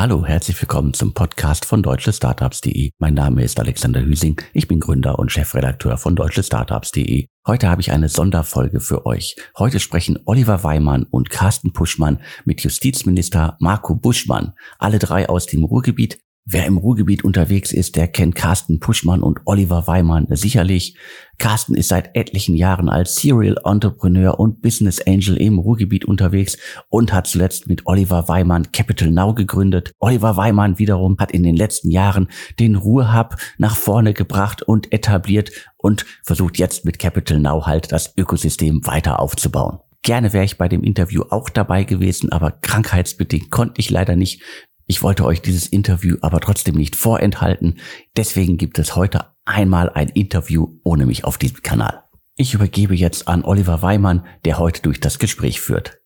[0.00, 2.92] Hallo, herzlich willkommen zum Podcast von deutschestartups.de.
[2.98, 7.26] Mein Name ist Alexander Hüsing, ich bin Gründer und Chefredakteur von deutschestartups.de.
[7.46, 9.36] Heute habe ich eine Sonderfolge für euch.
[9.58, 15.64] Heute sprechen Oliver Weimann und Carsten Puschmann mit Justizminister Marco Buschmann, alle drei aus dem
[15.64, 20.96] Ruhrgebiet, Wer im Ruhrgebiet unterwegs ist, der kennt Carsten Puschmann und Oliver Weimann sicherlich.
[21.38, 26.56] Carsten ist seit etlichen Jahren als Serial Entrepreneur und Business Angel im Ruhrgebiet unterwegs
[26.88, 29.92] und hat zuletzt mit Oliver Weimann Capital Now gegründet.
[30.00, 35.50] Oliver Weimann wiederum hat in den letzten Jahren den Ruhrhub nach vorne gebracht und etabliert
[35.76, 39.78] und versucht jetzt mit Capital Now halt das Ökosystem weiter aufzubauen.
[40.02, 44.42] Gerne wäre ich bei dem Interview auch dabei gewesen, aber krankheitsbedingt konnte ich leider nicht.
[44.90, 47.78] Ich wollte euch dieses Interview aber trotzdem nicht vorenthalten.
[48.16, 52.02] Deswegen gibt es heute einmal ein Interview ohne mich auf diesem Kanal.
[52.34, 56.00] Ich übergebe jetzt an Oliver Weimann, der heute durch das Gespräch führt.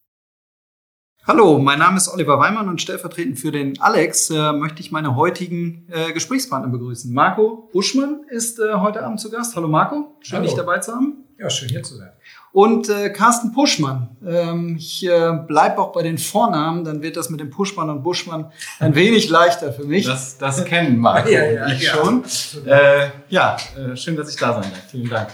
[1.27, 5.17] Hallo, mein Name ist Oliver Weimann und stellvertretend für den Alex äh, möchte ich meine
[5.17, 7.11] heutigen äh, Gesprächspartner begrüßen.
[7.11, 9.57] Marco Buschmann ist äh, heute Abend zu Gast.
[9.57, 10.47] Hallo Marco, schön Hallo.
[10.47, 11.25] dich dabei zu haben.
[11.39, 12.13] Ja, schön hier zu sein.
[12.55, 14.11] Und äh, Carsten Puschmann.
[14.25, 18.05] Ähm, ich äh, bleibe auch bei den Vornamen, dann wird das mit dem Puschmann und
[18.05, 20.07] Buschmann ein wenig leichter für mich.
[20.07, 21.95] Das, das kennen Marco ja, ja, ich ja.
[21.95, 22.23] schon.
[22.65, 24.89] Äh, ja, äh, schön, dass ich da sein darf.
[24.89, 25.31] Vielen Dank.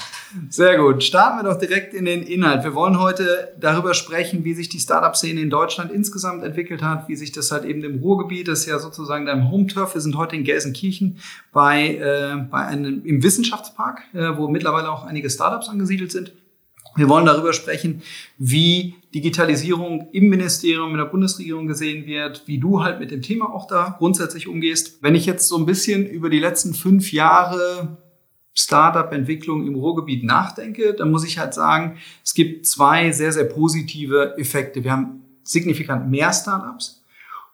[0.49, 1.05] Sehr gut.
[1.05, 2.65] Starten wir doch direkt in den Inhalt.
[2.65, 7.17] Wir wollen heute darüber sprechen, wie sich die Startup-Szene in Deutschland insgesamt entwickelt hat, wie
[7.17, 9.93] sich das halt eben im Ruhrgebiet, das ist ja sozusagen dein Home-Turf.
[9.93, 11.19] Wir sind heute in Gelsenkirchen
[11.53, 16.33] bei, äh, bei einem, im Wissenschaftspark, äh, wo mittlerweile auch einige Startups angesiedelt sind.
[16.97, 18.03] Wir wollen darüber sprechen,
[18.39, 23.53] wie Digitalisierung im Ministerium, in der Bundesregierung gesehen wird, wie du halt mit dem Thema
[23.53, 25.03] auch da grundsätzlich umgehst.
[25.03, 27.99] Wenn ich jetzt so ein bisschen über die letzten fünf Jahre
[28.55, 34.37] Startup-Entwicklung im Ruhrgebiet nachdenke, dann muss ich halt sagen, es gibt zwei sehr, sehr positive
[34.37, 34.83] Effekte.
[34.85, 37.05] Wir haben signifikant mehr Startups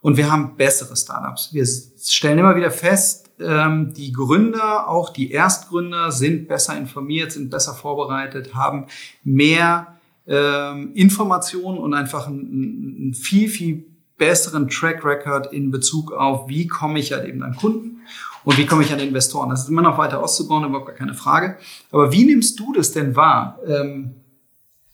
[0.01, 1.53] und wir haben bessere Startups.
[1.53, 7.51] Wir stellen immer wieder fest, ähm, die Gründer, auch die Erstgründer, sind besser informiert, sind
[7.51, 8.87] besser vorbereitet, haben
[9.25, 13.87] mehr ähm, Informationen und einfach einen, viel, viel
[14.19, 18.01] besseren Track Record in Bezug auf, wie komme ich halt eben an Kunden
[18.45, 19.51] und wie komme ich an Investoren.
[19.51, 21.59] Das ist immer noch weiter auszubauen, überhaupt gar keine Frage.
[21.93, 23.59] Aber wie nimmst du das denn wahr?
[23.67, 24.15] Ähm,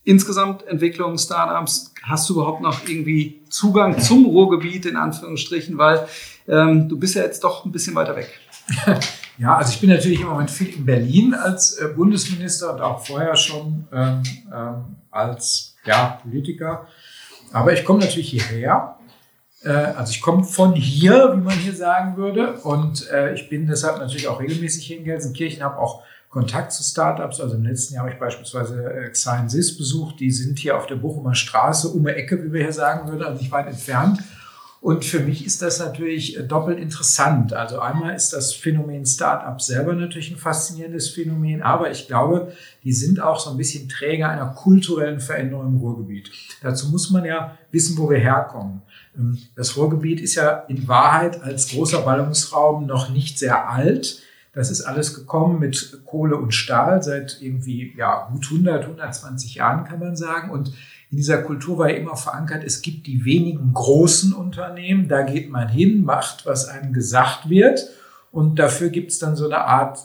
[0.04, 6.08] insgesamt Entwicklung, Startups, hast du überhaupt noch irgendwie Zugang zum Ruhrgebiet in Anführungsstrichen, weil
[6.48, 8.28] ähm, du bist ja jetzt doch ein bisschen weiter weg.
[9.38, 13.04] Ja, also ich bin natürlich im Moment viel in Berlin als äh, Bundesminister und auch
[13.04, 14.22] vorher schon ähm,
[14.54, 16.86] ähm, als ja, Politiker.
[17.52, 18.98] Aber ich komme natürlich hierher.
[19.64, 22.54] Äh, also ich komme von hier, wie man hier sagen würde.
[22.60, 26.82] Und äh, ich bin deshalb natürlich auch regelmäßig hier in Gelsenkirchen, habe auch Kontakt zu
[26.82, 27.40] Startups.
[27.40, 30.20] Also im letzten Jahr habe ich beispielsweise äh, Xine besucht.
[30.20, 33.22] Die sind hier auf der Bochumer Straße, um die Ecke, wie wir hier sagen würden,
[33.22, 34.20] also nicht weit entfernt.
[34.82, 37.52] Und für mich ist das natürlich äh, doppelt interessant.
[37.52, 42.92] Also einmal ist das Phänomen Startup selber natürlich ein faszinierendes Phänomen, aber ich glaube, die
[42.92, 46.32] sind auch so ein bisschen Träger einer kulturellen Veränderung im Ruhrgebiet.
[46.62, 48.82] Dazu muss man ja wissen, wo wir herkommen.
[49.16, 54.20] Ähm, das Ruhrgebiet ist ja in Wahrheit als großer Ballungsraum noch nicht sehr alt.
[54.52, 59.84] Das ist alles gekommen mit Kohle und Stahl seit irgendwie ja, gut 100, 120 Jahren,
[59.84, 60.50] kann man sagen.
[60.50, 60.72] Und
[61.12, 65.50] in dieser Kultur war ja immer verankert, es gibt die wenigen großen Unternehmen, da geht
[65.50, 67.86] man hin, macht, was einem gesagt wird.
[68.30, 69.98] Und dafür gibt es dann so eine Art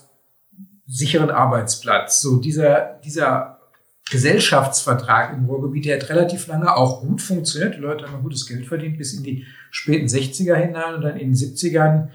[0.86, 2.20] sicheren Arbeitsplatz.
[2.20, 3.62] So dieser, dieser
[4.12, 7.76] Gesellschaftsvertrag im Ruhrgebiet, der hat relativ lange auch gut funktioniert.
[7.76, 11.32] Die Leute haben gutes Geld verdient bis in die späten 60er hinein und dann in
[11.32, 12.10] den 70ern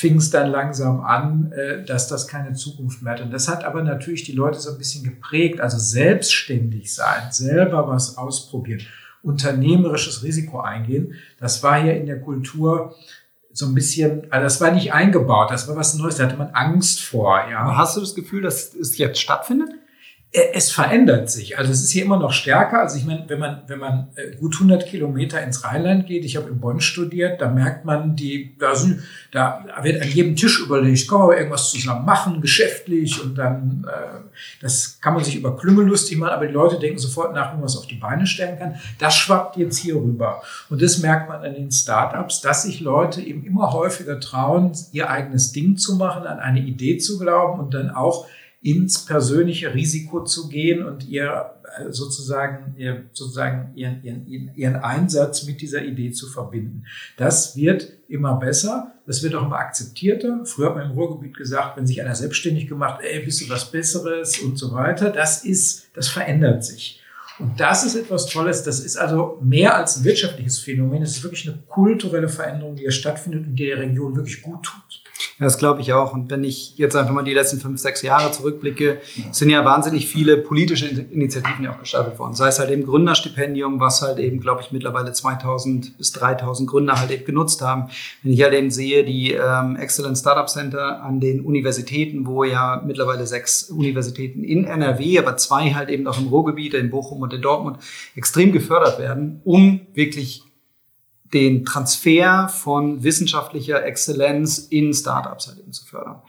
[0.00, 3.20] fing es dann langsam an, äh, dass das keine Zukunft mehr hat.
[3.20, 5.60] Und das hat aber natürlich die Leute so ein bisschen geprägt.
[5.60, 8.80] Also selbstständig sein, selber was ausprobieren,
[9.22, 11.16] unternehmerisches Risiko eingehen.
[11.38, 12.94] Das war hier in der Kultur
[13.52, 16.50] so ein bisschen, also das war nicht eingebaut, das war was Neues, da hatte man
[16.54, 17.38] Angst vor.
[17.50, 17.76] Ja.
[17.76, 19.70] Hast du das Gefühl, dass es jetzt stattfindet?
[20.32, 21.58] Es verändert sich.
[21.58, 22.78] Also es ist hier immer noch stärker.
[22.78, 26.36] Also ich meine, wenn man, wenn man äh, gut 100 Kilometer ins Rheinland geht, ich
[26.36, 30.60] habe in Bonn studiert, da merkt man, die, da, sind, da wird an jedem Tisch
[30.60, 34.20] überlegt, kann man irgendwas zusammen machen, geschäftlich und dann, äh,
[34.62, 37.56] das kann man sich über Klüngel lustig machen, aber die Leute denken sofort nach, wie
[37.56, 38.76] man was auf die Beine stellen kann.
[39.00, 40.42] Das schwappt jetzt hier rüber.
[40.68, 45.10] Und das merkt man an den Startups, dass sich Leute eben immer häufiger trauen, ihr
[45.10, 48.26] eigenes Ding zu machen, an eine Idee zu glauben und dann auch
[48.62, 55.44] ins persönliche Risiko zu gehen und ihr äh, sozusagen, ihr, sozusagen ihren, ihren, ihren Einsatz
[55.46, 56.84] mit dieser Idee zu verbinden.
[57.16, 60.44] Das wird immer besser, das wird auch immer akzeptierter.
[60.44, 63.70] Früher hat man im Ruhrgebiet gesagt, wenn sich einer selbstständig gemacht, ey, bist du was
[63.70, 65.10] Besseres und so weiter.
[65.10, 67.00] Das ist, das verändert sich.
[67.38, 68.62] Und das ist etwas Tolles.
[68.64, 71.02] Das ist also mehr als ein wirtschaftliches Phänomen.
[71.02, 74.62] Es ist wirklich eine kulturelle Veränderung, die hier stattfindet und die der Region wirklich gut
[74.62, 75.02] tut.
[75.40, 76.12] Das glaube ich auch.
[76.12, 78.98] Und wenn ich jetzt einfach mal die letzten fünf, sechs Jahre zurückblicke,
[79.32, 82.34] sind ja wahnsinnig viele politische Initiativen ja auch gestartet worden.
[82.34, 87.00] Sei es halt eben Gründerstipendium, was halt eben, glaube ich, mittlerweile 2000 bis 3000 Gründer
[87.00, 87.88] halt eben genutzt haben.
[88.22, 92.82] Wenn ich halt eben sehe, die ähm, Excellent Startup Center an den Universitäten, wo ja
[92.86, 97.32] mittlerweile sechs Universitäten in NRW, aber zwei halt eben auch im Ruhrgebiet, in Bochum und
[97.32, 97.78] in Dortmund,
[98.14, 100.42] extrem gefördert werden, um wirklich
[101.32, 106.22] den Transfer von wissenschaftlicher Exzellenz in Startups halt eben zu fördern.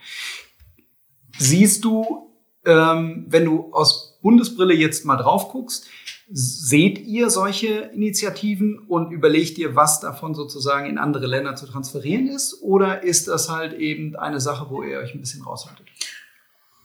[1.38, 2.30] Siehst du,
[2.64, 5.86] ähm, wenn du aus Bundesbrille jetzt mal drauf guckst,
[6.30, 12.28] seht ihr solche Initiativen und überlegt ihr, was davon sozusagen in andere Länder zu transferieren
[12.28, 12.62] ist?
[12.62, 15.86] Oder ist das halt eben eine Sache, wo ihr euch ein bisschen raushaltet?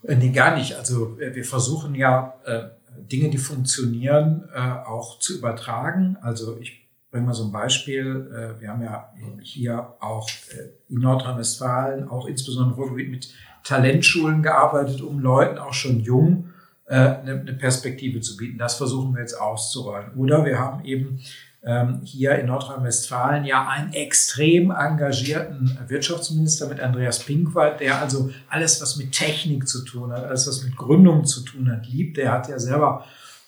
[0.03, 0.75] Äh, nee, gar nicht.
[0.75, 2.63] Also äh, wir versuchen ja äh,
[3.11, 6.17] Dinge, die funktionieren, auch zu übertragen.
[6.21, 6.86] Also ich
[7.17, 8.29] bringe mal so ein Beispiel.
[8.31, 9.09] Äh, wir haben ja
[9.41, 13.33] hier auch äh, in Nordrhein-Westfalen, auch insbesondere mit
[13.63, 16.49] Talentschulen gearbeitet, um Leuten auch schon jung
[16.85, 18.59] äh, eine Perspektive zu bieten.
[18.59, 20.11] Das versuchen wir jetzt auszurollen.
[20.15, 21.19] Oder wir haben eben
[21.63, 28.79] ähm, hier in Nordrhein-Westfalen ja einen extrem engagierten Wirtschaftsminister mit Andreas Pinkwald, der also alles,
[28.79, 32.17] was mit Technik zu tun hat, alles, was mit Gründung zu tun hat, liebt.
[32.17, 33.05] Der hat ja selber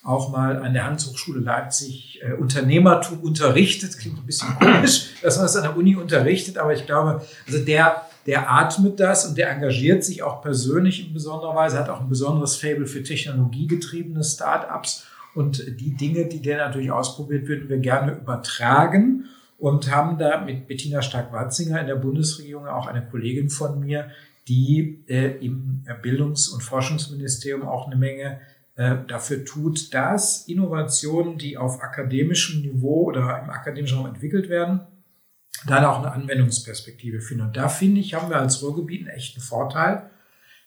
[0.09, 3.95] auch mal an der Handelshochschule Leipzig äh, Unternehmertum unterrichtet.
[3.95, 7.63] Klingt ein bisschen komisch, dass man das an der Uni unterrichtet, aber ich glaube, also
[7.63, 12.01] der, der atmet das und der engagiert sich auch persönlich in besonderer Weise, hat auch
[12.01, 17.77] ein besonderes Fable für technologiegetriebene Start-ups und die Dinge, die der natürlich ausprobiert, würden wir
[17.77, 19.25] gerne übertragen
[19.59, 24.09] und haben da mit Bettina Stark-Watzinger in der Bundesregierung auch eine Kollegin von mir,
[24.47, 28.39] die äh, im Bildungs- und Forschungsministerium auch eine Menge
[29.07, 34.87] dafür tut, dass Innovationen, die auf akademischem Niveau oder im akademischen Raum entwickelt werden,
[35.67, 37.47] dann auch eine Anwendungsperspektive finden.
[37.47, 40.09] Und da finde ich, haben wir als Ruhrgebiet einen echten Vorteil.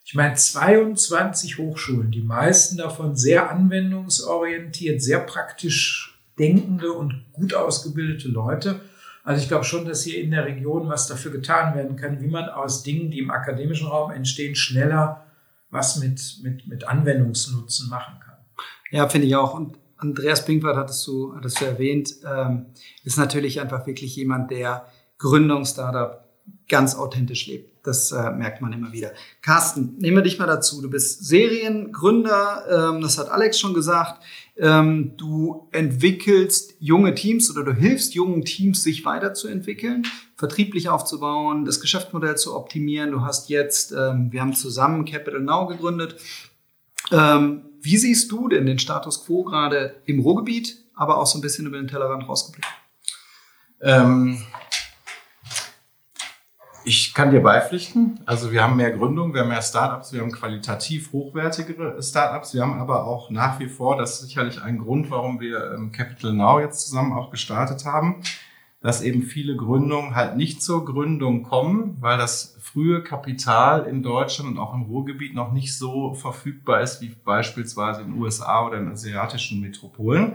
[0.05, 8.29] Ich meine, 22 Hochschulen, die meisten davon sehr anwendungsorientiert, sehr praktisch denkende und gut ausgebildete
[8.29, 8.81] Leute.
[9.25, 12.26] Also ich glaube schon, dass hier in der Region was dafür getan werden kann, wie
[12.26, 15.25] man aus Dingen, die im akademischen Raum entstehen, schneller
[15.72, 18.36] was mit, mit, mit Anwendungsnutzen machen kann.
[18.90, 19.54] Ja, finde ich auch.
[19.54, 22.66] Und Andreas Pinkwart hattest du, hattest du erwähnt, ähm,
[23.04, 24.86] ist natürlich einfach wirklich jemand, der
[25.19, 26.28] Gründung, Startup
[26.69, 27.86] ganz authentisch lebt.
[27.86, 29.12] Das äh, merkt man immer wieder.
[29.40, 30.82] Carsten, nehmen wir dich mal dazu.
[30.82, 34.22] Du bist Seriengründer, ähm, das hat Alex schon gesagt.
[34.62, 40.06] Ähm, du entwickelst junge Teams oder du hilfst jungen Teams, sich weiterzuentwickeln,
[40.37, 43.11] vertrieblich aufzubauen, das Geschäftsmodell zu optimieren.
[43.11, 46.14] Du hast jetzt, ähm, wir haben zusammen Capital Now gegründet.
[47.11, 51.43] Ähm, wie siehst du denn den Status quo gerade im Ruhrgebiet, aber auch so ein
[51.43, 52.69] bisschen über den Tellerrand rausgeblickt?
[56.84, 58.19] Ich kann dir beipflichten.
[58.26, 62.55] Also wir haben mehr Gründungen, wir haben mehr Startups, wir haben qualitativ hochwertigere Startups.
[62.55, 65.93] Wir haben aber auch nach wie vor, das ist sicherlich ein Grund, warum wir ähm,
[65.93, 68.23] Capital Now jetzt zusammen auch gestartet haben,
[68.81, 74.50] dass eben viele Gründungen halt nicht zur Gründung kommen, weil das frühe Kapital in Deutschland
[74.50, 78.78] und auch im Ruhrgebiet noch nicht so verfügbar ist wie beispielsweise in den USA oder
[78.78, 80.35] in asiatischen Metropolen.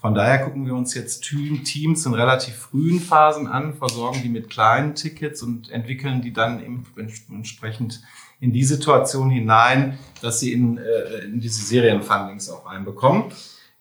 [0.00, 4.48] Von daher gucken wir uns jetzt Teams in relativ frühen Phasen an, versorgen die mit
[4.48, 6.86] kleinen Tickets und entwickeln die dann
[7.28, 8.00] entsprechend
[8.40, 13.24] in die Situation hinein, dass sie in, äh, in diese Serienfundings auch reinbekommen.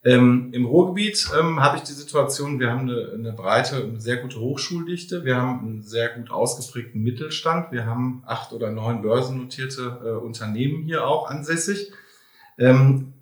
[0.04, 4.18] Ähm, Im Ruhrgebiet ähm, habe ich die Situation, wir haben eine, eine breite, eine sehr
[4.18, 10.00] gute Hochschuldichte, wir haben einen sehr gut ausgeprägten Mittelstand, wir haben acht oder neun börsennotierte
[10.04, 11.92] äh, Unternehmen hier auch ansässig.
[12.58, 13.14] Ähm,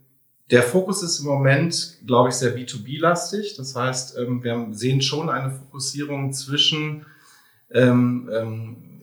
[0.49, 3.55] der Fokus ist im Moment, glaube ich, sehr B2B-lastig.
[3.57, 7.05] Das heißt, ähm, wir sehen schon eine Fokussierung zwischen
[7.71, 9.01] ähm, ähm,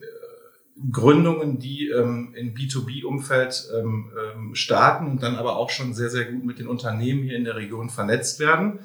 [0.91, 6.25] Gründungen, die ähm, im B2B-Umfeld ähm, ähm, starten und dann aber auch schon sehr, sehr
[6.25, 8.79] gut mit den Unternehmen hier in der Region vernetzt werden.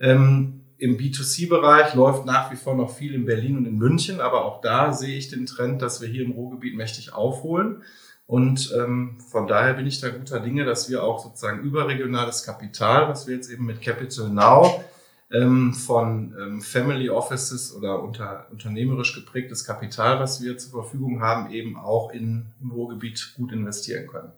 [0.00, 4.44] Ähm, Im B2C-Bereich läuft nach wie vor noch viel in Berlin und in München, aber
[4.44, 7.82] auch da sehe ich den Trend, dass wir hier im Ruhrgebiet mächtig aufholen.
[8.28, 13.08] Und ähm, von daher bin ich da guter Dinge, dass wir auch sozusagen überregionales Kapital,
[13.08, 14.84] was wir jetzt eben mit Capital Now
[15.32, 21.50] ähm, von ähm, Family Offices oder unter, unternehmerisch geprägtes Kapital, was wir zur Verfügung haben,
[21.50, 24.30] eben auch in, im Ruhrgebiet gut investieren können.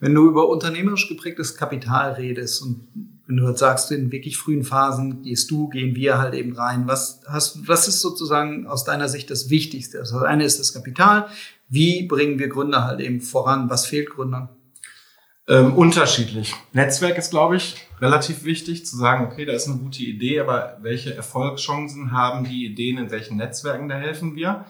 [0.00, 2.88] Wenn du über unternehmerisch geprägtes Kapital redest und
[3.28, 6.88] wenn du jetzt sagst, in wirklich frühen Phasen gehst du, gehen wir halt eben rein,
[6.88, 10.00] was, hast, was ist sozusagen aus deiner Sicht das Wichtigste?
[10.00, 11.28] Also das eine ist das Kapital,
[11.72, 13.70] wie bringen wir Gründer halt eben voran?
[13.70, 14.50] Was fehlt Gründern?
[15.48, 16.54] Ähm, unterschiedlich.
[16.74, 20.76] Netzwerk ist, glaube ich, relativ wichtig zu sagen, okay, da ist eine gute Idee, aber
[20.82, 24.66] welche Erfolgschancen haben die Ideen, in welchen Netzwerken da helfen wir?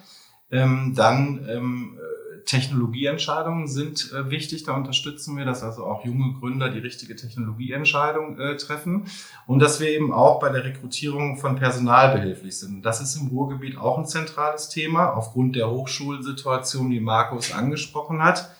[0.52, 1.98] Ähm, dann ähm,
[2.44, 8.38] Technologieentscheidungen sind äh, wichtig, da unterstützen wir, dass also auch junge Gründer die richtige Technologieentscheidung
[8.38, 9.06] äh, treffen.
[9.46, 12.84] Und dass wir eben auch bei der Rekrutierung von Personal behilflich sind.
[12.84, 18.50] Das ist im Ruhrgebiet auch ein zentrales Thema, aufgrund der Hochschulsituation, die Markus angesprochen hat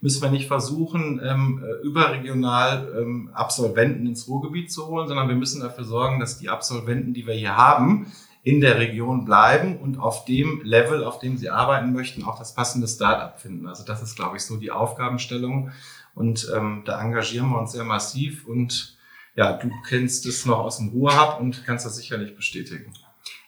[0.00, 5.36] müssen wir nicht versuchen, ähm, äh, überregional ähm, Absolventen ins Ruhrgebiet zu holen, sondern wir
[5.36, 8.06] müssen dafür sorgen, dass die Absolventen, die wir hier haben,
[8.42, 12.54] in der Region bleiben und auf dem Level, auf dem sie arbeiten möchten, auch das
[12.54, 13.66] passende Start-up finden.
[13.66, 15.72] Also das ist, glaube ich, so die Aufgabenstellung.
[16.14, 18.46] Und ähm, da engagieren wir uns sehr massiv.
[18.46, 18.96] Und
[19.36, 22.92] ja, du kennst es noch aus dem Ruhrhub und kannst das sicherlich bestätigen.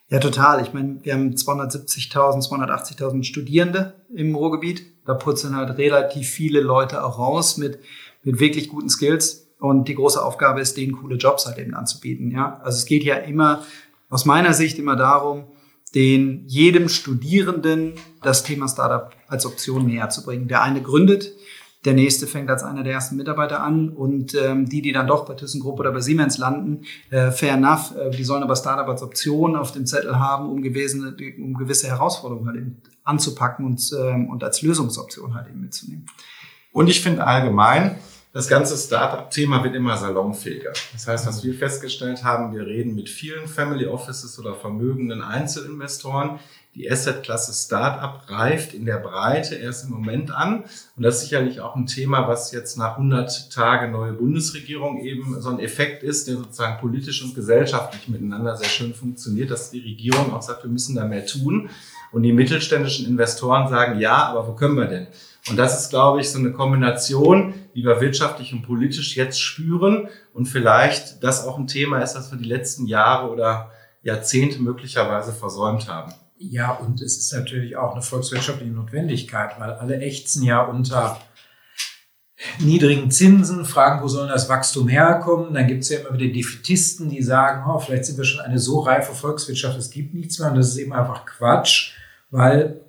[0.09, 0.61] Ja, total.
[0.61, 4.85] Ich meine, wir haben 270.000, 280.000 Studierende im Ruhrgebiet.
[5.05, 7.79] Da purzeln halt relativ viele Leute auch raus mit,
[8.21, 9.51] mit wirklich guten Skills.
[9.59, 12.29] Und die große Aufgabe ist, denen coole Jobs halt eben anzubieten.
[12.31, 13.63] Ja, also es geht ja immer
[14.13, 15.45] aus meiner Sicht immer darum,
[15.95, 20.47] den jedem Studierenden das Thema Startup als Option näher zu bringen.
[20.47, 21.33] Der eine gründet,
[21.83, 25.25] der nächste fängt als einer der ersten Mitarbeiter an und ähm, die, die dann doch
[25.25, 29.01] bei ThyssenKrupp oder bei Siemens landen, äh, fair enough, äh, die sollen aber Startup als
[29.01, 34.29] Option auf dem Zettel haben, um gewisse, um gewisse Herausforderungen halt eben anzupacken und, ähm,
[34.29, 36.05] und als Lösungsoption halt eben mitzunehmen.
[36.71, 37.95] Und ich finde allgemein,
[38.33, 40.73] das ganze Startup-Thema wird immer salonfähiger.
[40.91, 46.39] Das heißt, was wir festgestellt haben, wir reden mit vielen Family Offices oder vermögenden Einzelinvestoren.
[46.73, 50.63] Die Asset-Klasse Startup reift in der Breite erst im Moment an.
[50.97, 55.39] Und das ist sicherlich auch ein Thema, was jetzt nach 100 Tage neue Bundesregierung eben
[55.39, 59.81] so ein Effekt ist, der sozusagen politisch und gesellschaftlich miteinander sehr schön funktioniert, dass die
[59.81, 61.69] Regierung auch sagt, wir müssen da mehr tun.
[62.11, 65.07] Und die mittelständischen Investoren sagen, ja, aber wo können wir denn?
[65.49, 70.07] Und das ist, glaube ich, so eine Kombination, die wir wirtschaftlich und politisch jetzt spüren
[70.33, 73.71] und vielleicht das auch ein Thema ist, das wir die letzten Jahre oder
[74.03, 76.13] Jahrzehnte möglicherweise versäumt haben.
[76.37, 81.19] Ja, und es ist natürlich auch eine volkswirtschaftliche Notwendigkeit, weil alle ächzen ja unter
[82.59, 85.53] niedrigen Zinsen, fragen, wo soll das Wachstum herkommen.
[85.53, 88.59] Dann gibt es ja immer wieder Defitisten, die sagen, oh, vielleicht sind wir schon eine
[88.59, 90.49] so reife Volkswirtschaft, es gibt nichts mehr.
[90.49, 91.93] Und das ist eben einfach Quatsch,
[92.29, 92.82] weil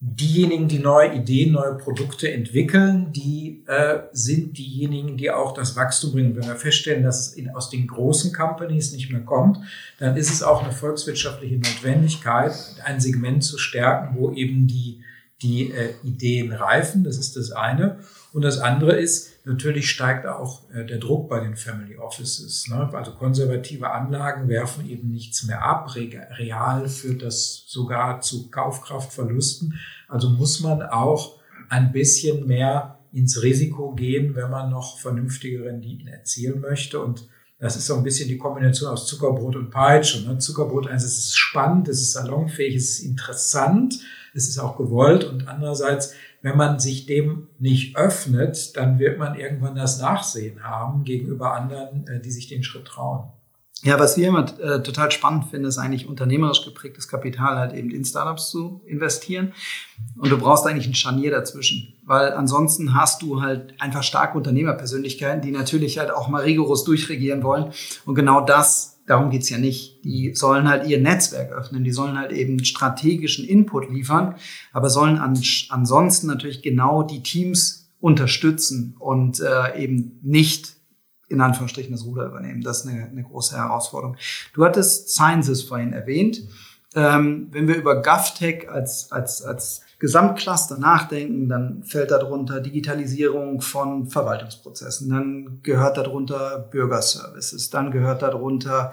[0.00, 6.12] diejenigen, die neue Ideen, neue Produkte entwickeln, die äh, sind diejenigen, die auch das Wachstum
[6.12, 6.36] bringen.
[6.36, 9.58] Wenn wir feststellen, dass es in, aus den großen Companies nicht mehr kommt,
[9.98, 12.52] dann ist es auch eine volkswirtschaftliche Notwendigkeit,
[12.84, 15.02] ein Segment zu stärken, wo eben die,
[15.42, 17.02] die äh, Ideen reifen.
[17.02, 17.98] Das ist das eine.
[18.32, 22.68] Und das andere ist, natürlich steigt auch äh, der Druck bei den Family Offices.
[22.68, 22.88] Ne?
[22.92, 25.94] Also konservative Anlagen werfen eben nichts mehr ab.
[25.96, 29.78] Real führt das sogar zu Kaufkraftverlusten.
[30.06, 31.38] Also muss man auch
[31.68, 37.00] ein bisschen mehr ins Risiko gehen, wenn man noch vernünftige Renditen erzielen möchte.
[37.00, 37.26] Und
[37.58, 40.28] das ist so ein bisschen die Kombination aus Zuckerbrot und Peitsche.
[40.28, 40.38] Ne?
[40.38, 43.98] Zuckerbrot, es ist spannend, es ist salonfähig, es ist interessant,
[44.34, 46.12] es ist auch gewollt und andererseits
[46.42, 52.06] wenn man sich dem nicht öffnet, dann wird man irgendwann das Nachsehen haben gegenüber anderen,
[52.06, 53.28] äh, die sich den Schritt trauen.
[53.82, 57.92] Ja, was wir immer äh, total spannend finden, ist eigentlich unternehmerisch geprägtes Kapital halt eben
[57.92, 59.52] in Startups zu investieren.
[60.16, 65.42] Und du brauchst eigentlich ein Scharnier dazwischen, weil ansonsten hast du halt einfach starke Unternehmerpersönlichkeiten,
[65.42, 67.72] die natürlich halt auch mal rigoros durchregieren wollen.
[68.04, 70.04] Und genau das darum geht's ja nicht.
[70.04, 74.36] Die sollen halt ihr Netzwerk öffnen, die sollen halt eben strategischen Input liefern,
[74.72, 80.76] aber sollen an, ansonsten natürlich genau die Teams unterstützen und äh, eben nicht
[81.28, 82.62] in Anführungsstrichen das Ruder übernehmen.
[82.62, 84.16] Das ist eine, eine große Herausforderung.
[84.54, 86.42] Du hattest Sciences vorhin erwähnt.
[86.94, 94.06] Ähm, wenn wir über GovTech als, als, als Gesamtcluster nachdenken, dann fällt darunter Digitalisierung von
[94.06, 98.92] Verwaltungsprozessen, dann gehört darunter Bürgerservices, dann gehört darunter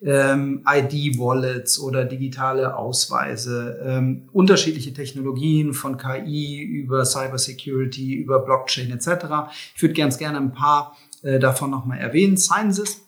[0.00, 9.24] ähm, ID-Wallets oder digitale Ausweise, ähm, unterschiedliche Technologien von KI über Cybersecurity, über Blockchain etc.
[9.74, 12.36] Ich würde ganz gerne ein paar äh, davon nochmal erwähnen.
[12.36, 13.00] Sciences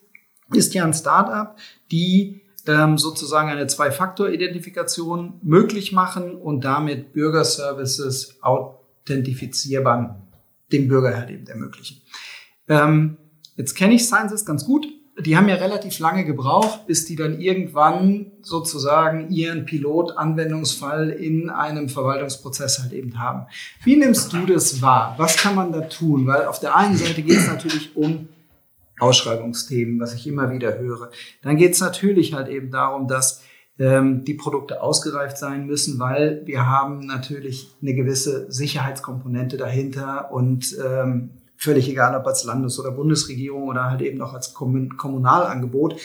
[0.53, 1.55] ist ja ein Startup,
[1.93, 10.23] die ähm, sozusagen eine Zwei-Faktor-Identifikation möglich machen und damit Bürgerservices authentifizierbar
[10.73, 12.03] dem Bürger halt eben ermöglichen.
[12.69, 13.17] Ähm,
[13.57, 14.87] jetzt kenne ich Sciences ganz gut.
[15.19, 21.89] Die haben ja relativ lange gebraucht, bis die dann irgendwann sozusagen ihren Pilot-Anwendungsfall in einem
[21.89, 23.47] Verwaltungsprozess halt eben haben.
[23.83, 25.15] Wie nimmst du das wahr?
[25.17, 26.27] Was kann man da tun?
[26.27, 28.29] Weil auf der einen Seite geht es natürlich um
[28.99, 31.11] Ausschreibungsthemen, was ich immer wieder höre.
[31.43, 33.43] Dann geht es natürlich halt eben darum, dass
[33.79, 40.77] ähm, die Produkte ausgereift sein müssen, weil wir haben natürlich eine gewisse Sicherheitskomponente dahinter und
[40.83, 46.01] ähm, völlig egal, ob als Landes- oder Bundesregierung oder halt eben auch als Kommunalangebot.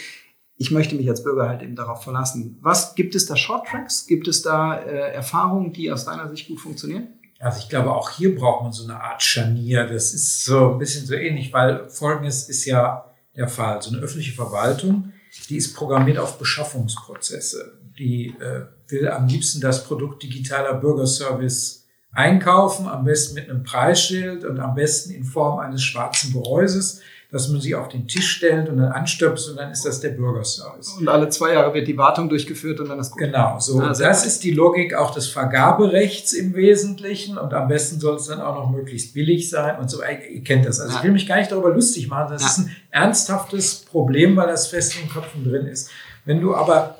[0.57, 2.57] Ich möchte mich als Bürger halt eben darauf verlassen.
[2.61, 4.05] Was gibt es da Shorttracks?
[4.05, 7.07] Gibt es da äh, Erfahrungen, die aus deiner Sicht gut funktionieren?
[7.41, 9.87] Also ich glaube, auch hier braucht man so eine Art Scharnier.
[9.87, 13.81] Das ist so ein bisschen so ähnlich, weil folgendes ist ja der Fall.
[13.81, 15.11] So eine öffentliche Verwaltung,
[15.49, 17.79] die ist programmiert auf Beschaffungsprozesse.
[17.97, 24.43] Die äh, will am liebsten das Produkt digitaler Bürgerservice einkaufen, am besten mit einem Preisschild
[24.43, 27.01] und am besten in Form eines schwarzen Gehäuses
[27.31, 30.09] dass man sie auf den Tisch stellt und dann anstöpst und dann ist das der
[30.09, 30.97] Bürgerservice.
[30.99, 33.19] Und alle zwei Jahre wird die Wartung durchgeführt und dann ist gut.
[33.19, 33.79] Genau, so.
[33.79, 38.25] Ah, das ist die Logik auch des Vergaberechts im Wesentlichen und am besten soll es
[38.25, 40.01] dann auch noch möglichst billig sein und so.
[40.03, 40.81] Ihr kennt das.
[40.81, 40.99] Also ja.
[40.99, 42.33] ich will mich gar nicht darüber lustig machen.
[42.33, 42.47] Das ja.
[42.49, 45.89] ist ein ernsthaftes Problem, weil das fest in den Köpfen drin ist.
[46.25, 46.97] Wenn du aber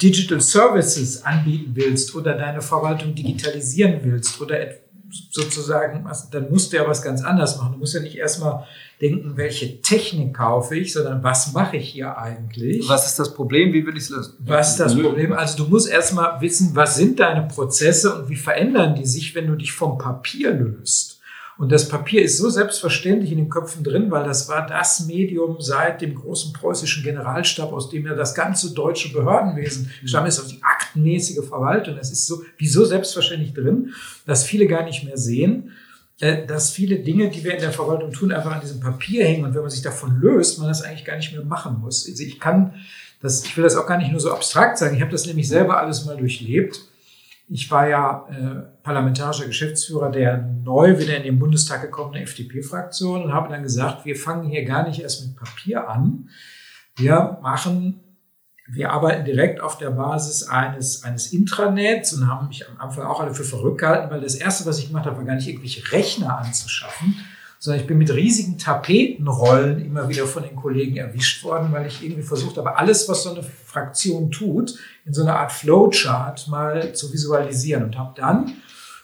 [0.00, 4.58] Digital Services anbieten willst oder deine Verwaltung digitalisieren willst oder
[5.30, 7.72] sozusagen, dann musst du ja was ganz anderes machen.
[7.72, 8.66] Du musst ja nicht erstmal
[9.00, 12.88] denken, welche Technik kaufe ich, sondern was mache ich hier eigentlich?
[12.88, 13.72] Was ist das Problem?
[13.72, 14.34] Wie will ich es lösen?
[14.40, 15.32] Was ist das Problem?
[15.32, 19.46] Also du musst erstmal wissen, was sind deine Prozesse und wie verändern die sich, wenn
[19.46, 21.09] du dich vom Papier löst?
[21.60, 25.60] Und das Papier ist so selbstverständlich in den Köpfen drin, weil das war das Medium
[25.60, 30.52] seit dem großen preußischen Generalstab, aus dem ja das ganze deutsche Behördenwesen stammt, ist, also
[30.52, 31.96] die aktenmäßige Verwaltung.
[31.96, 33.92] Das ist so, wie so selbstverständlich drin,
[34.24, 35.72] dass viele gar nicht mehr sehen,
[36.20, 39.44] äh, dass viele Dinge, die wir in der Verwaltung tun, einfach an diesem Papier hängen
[39.44, 42.08] und wenn man sich davon löst, man das eigentlich gar nicht mehr machen muss.
[42.08, 42.72] Also ich kann
[43.20, 44.96] das, ich will das auch gar nicht nur so abstrakt sagen.
[44.96, 46.80] Ich habe das nämlich selber alles mal durchlebt.
[47.50, 53.32] Ich war ja äh, parlamentarischer Geschäftsführer der neu wieder in den Bundestag gekommenen FDP-Fraktion und
[53.32, 56.28] habe dann gesagt, wir fangen hier gar nicht erst mit Papier an.
[56.96, 58.00] Wir machen
[58.72, 63.20] wir arbeiten direkt auf der Basis eines, eines Intranets und haben mich am Anfang auch
[63.20, 65.90] alle für verrückt gehalten, weil das Erste, was ich gemacht habe, war gar nicht irgendwelche
[65.92, 67.16] Rechner anzuschaffen,
[67.60, 72.02] sondern ich bin mit riesigen Tapetenrollen immer wieder von den Kollegen erwischt worden, weil ich
[72.02, 76.94] irgendwie versucht habe, alles, was so eine Fraktion tut, in so einer Art Flowchart mal
[76.94, 78.54] zu visualisieren und habe dann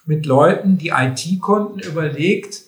[0.07, 2.63] mit Leuten, die IT konnten, überlegt,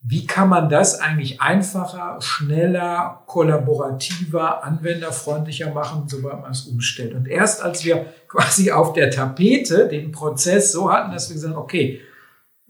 [0.00, 7.14] wie kann man das eigentlich einfacher, schneller, kollaborativer, anwenderfreundlicher machen, sobald man es umstellt.
[7.14, 11.54] Und erst als wir quasi auf der Tapete den Prozess so hatten, dass wir gesagt
[11.54, 12.00] haben, okay,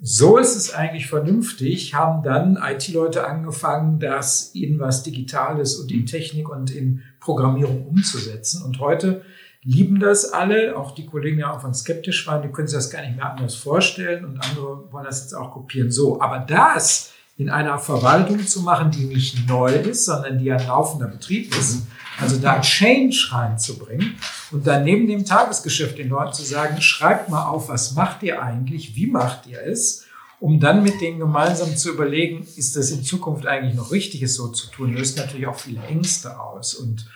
[0.00, 6.04] so ist es eigentlich vernünftig, haben dann IT-Leute angefangen, das in was Digitales und in
[6.06, 8.62] Technik und in Programmierung umzusetzen.
[8.64, 9.22] Und heute
[9.62, 12.90] lieben das alle, auch die Kollegen, die am Anfang skeptisch waren, die können sich das
[12.90, 15.90] gar nicht mehr anders vorstellen und andere wollen das jetzt auch kopieren.
[15.90, 20.66] So, aber das in einer Verwaltung zu machen, die nicht neu ist, sondern die ein
[20.66, 21.86] laufender Betrieb ist.
[22.20, 24.16] Also da Change reinzubringen
[24.52, 28.40] und dann neben dem Tagesgeschäft den Leuten zu sagen, schreibt mal auf, was macht ihr
[28.42, 30.04] eigentlich, wie macht ihr es,
[30.40, 34.34] um dann mit denen gemeinsam zu überlegen, ist das in Zukunft eigentlich noch richtig, es
[34.34, 37.06] so zu tun, löst natürlich auch viele Ängste aus und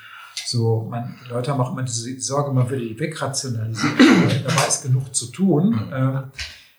[0.46, 3.96] so, man, die Leute haben auch immer diese Sorge, man würde die wegrationalisieren,
[4.44, 5.88] dabei ist genug zu tun.
[5.92, 6.22] Ähm,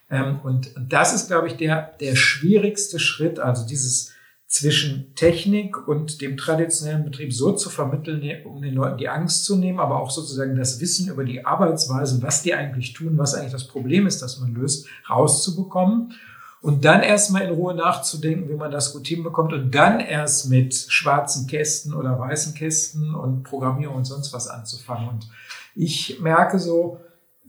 [0.09, 4.11] ähm, und das ist, glaube ich, der, der schwierigste Schritt, also dieses
[4.49, 9.55] zwischen Technik und dem traditionellen Betrieb so zu vermitteln, um den Leuten die Angst zu
[9.55, 13.51] nehmen, aber auch sozusagen das Wissen über die Arbeitsweise, was die eigentlich tun, was eigentlich
[13.51, 16.13] das Problem ist, das man löst, rauszubekommen.
[16.61, 20.73] Und dann erstmal in Ruhe nachzudenken, wie man das gut hinbekommt und dann erst mit
[20.73, 25.09] schwarzen Kästen oder weißen Kästen und Programmierung und sonst was anzufangen.
[25.09, 25.29] Und
[25.75, 26.99] ich merke so,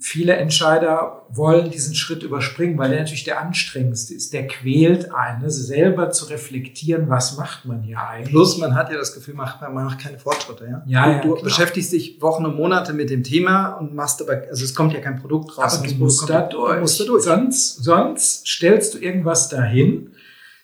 [0.00, 4.32] viele Entscheider wollen diesen Schritt überspringen, weil der natürlich der anstrengendste ist.
[4.32, 5.50] Der quält einen, ne?
[5.50, 8.30] selber zu reflektieren, was macht man hier eigentlich.
[8.30, 10.64] Plus, man hat ja das Gefühl, man macht keine Fortschritte.
[10.64, 10.82] Ja?
[10.86, 14.42] ja, du, ja, du beschäftigst dich Wochen und Monate mit dem Thema und machst aber,
[14.48, 15.78] also es kommt ja kein Produkt raus.
[15.78, 16.80] Aber du musst, da durch.
[16.80, 17.22] musst da durch.
[17.24, 20.14] Sonst, sonst stellst du irgendwas dahin,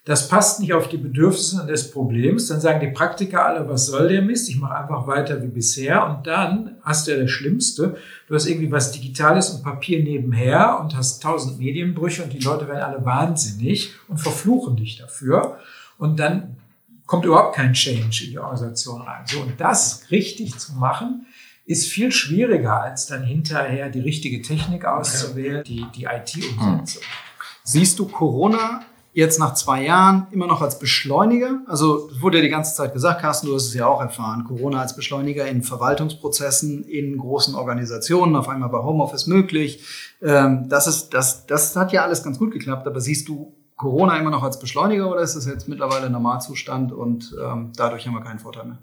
[0.07, 4.09] das passt nicht auf die Bedürfnisse des Problems, dann sagen die Praktiker alle, was soll
[4.09, 4.49] der Mist?
[4.49, 7.97] Ich mache einfach weiter wie bisher und dann hast du ja das Schlimmste.
[8.29, 12.69] Du hast irgendwie was Digitales und Papier nebenher und hast tausend Medienbrüche und die Leute
[12.69, 15.59] werden alle wahnsinnig und verfluchen dich dafür
[15.99, 16.57] und dann
[17.07, 19.25] kommt überhaupt kein Change in die Organisation rein.
[19.27, 21.27] So, und das richtig zu machen,
[21.65, 27.03] ist viel schwieriger, als dann hinterher die richtige Technik auszuwählen, die, die IT-Umsetzung.
[27.65, 28.83] Siehst du Corona
[29.17, 31.63] jetzt nach zwei Jahren immer noch als Beschleuniger?
[31.67, 34.83] Also wurde ja die ganze Zeit gesagt, Carsten, du hast es ja auch erfahren, Corona
[34.83, 39.83] als Beschleuniger in Verwaltungsprozessen, in großen Organisationen, auf einmal bei Homeoffice möglich.
[40.21, 44.17] Ähm, das, ist, das, das hat ja alles ganz gut geklappt, aber siehst du Corona
[44.19, 48.23] immer noch als Beschleuniger oder ist das jetzt mittlerweile Normalzustand und ähm, dadurch haben wir
[48.23, 48.79] keinen Vorteil mehr?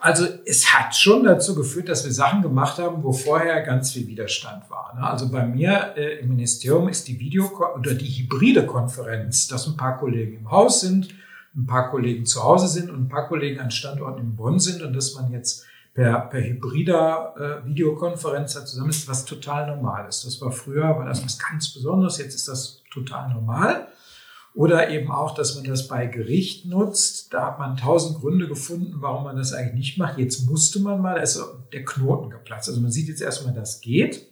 [0.00, 4.06] Also es hat schon dazu geführt, dass wir Sachen gemacht haben, wo vorher ganz viel
[4.06, 4.94] Widerstand war.
[4.94, 5.04] Ne?
[5.04, 9.76] Also bei mir äh, im Ministerium ist die Video- oder die hybride Konferenz, dass ein
[9.76, 11.08] paar Kollegen im Haus sind,
[11.56, 14.80] ein paar Kollegen zu Hause sind und ein paar Kollegen an Standorten in Bonn sind
[14.82, 20.08] und dass man jetzt per, per hybrider äh, Videokonferenz da zusammen ist, was total normal
[20.08, 20.24] ist.
[20.24, 23.88] Das war früher, war das was ganz Besonderes, jetzt ist das total normal.
[24.54, 27.32] Oder eben auch, dass man das bei Gericht nutzt.
[27.32, 30.18] Da hat man tausend Gründe gefunden, warum man das eigentlich nicht macht.
[30.18, 31.40] Jetzt musste man mal, da ist
[31.72, 32.68] der Knoten geplatzt.
[32.68, 34.26] Also man sieht jetzt erstmal, das geht.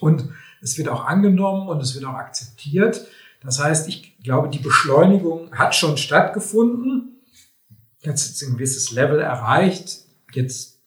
[0.00, 0.28] Und
[0.60, 3.06] es wird auch angenommen und es wird auch akzeptiert.
[3.40, 7.20] Das heißt, ich glaube, die Beschleunigung hat schon stattgefunden.
[8.00, 10.04] Jetzt ist ein gewisses Level erreicht.
[10.32, 10.80] Jetzt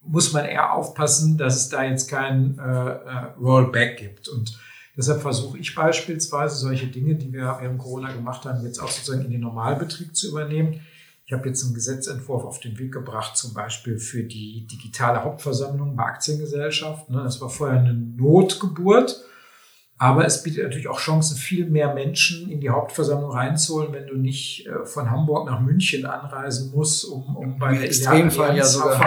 [0.00, 4.28] muss man eher aufpassen, dass es da jetzt kein äh, äh Rollback gibt.
[4.28, 4.58] Und
[4.96, 9.24] Deshalb versuche ich beispielsweise solche Dinge, die wir während Corona gemacht haben, jetzt auch sozusagen
[9.24, 10.80] in den Normalbetrieb zu übernehmen.
[11.24, 15.96] Ich habe jetzt einen Gesetzentwurf auf den Weg gebracht, zum Beispiel für die digitale Hauptversammlung
[15.96, 17.14] bei Aktiengesellschaften.
[17.14, 19.24] Das war vorher eine Notgeburt.
[20.02, 24.16] Aber es bietet natürlich auch Chancen, viel mehr Menschen in die Hauptversammlung reinzuholen, wenn du
[24.16, 28.98] nicht äh, von Hamburg nach München anreisen musst, um, um bei der Extremfall ja sogar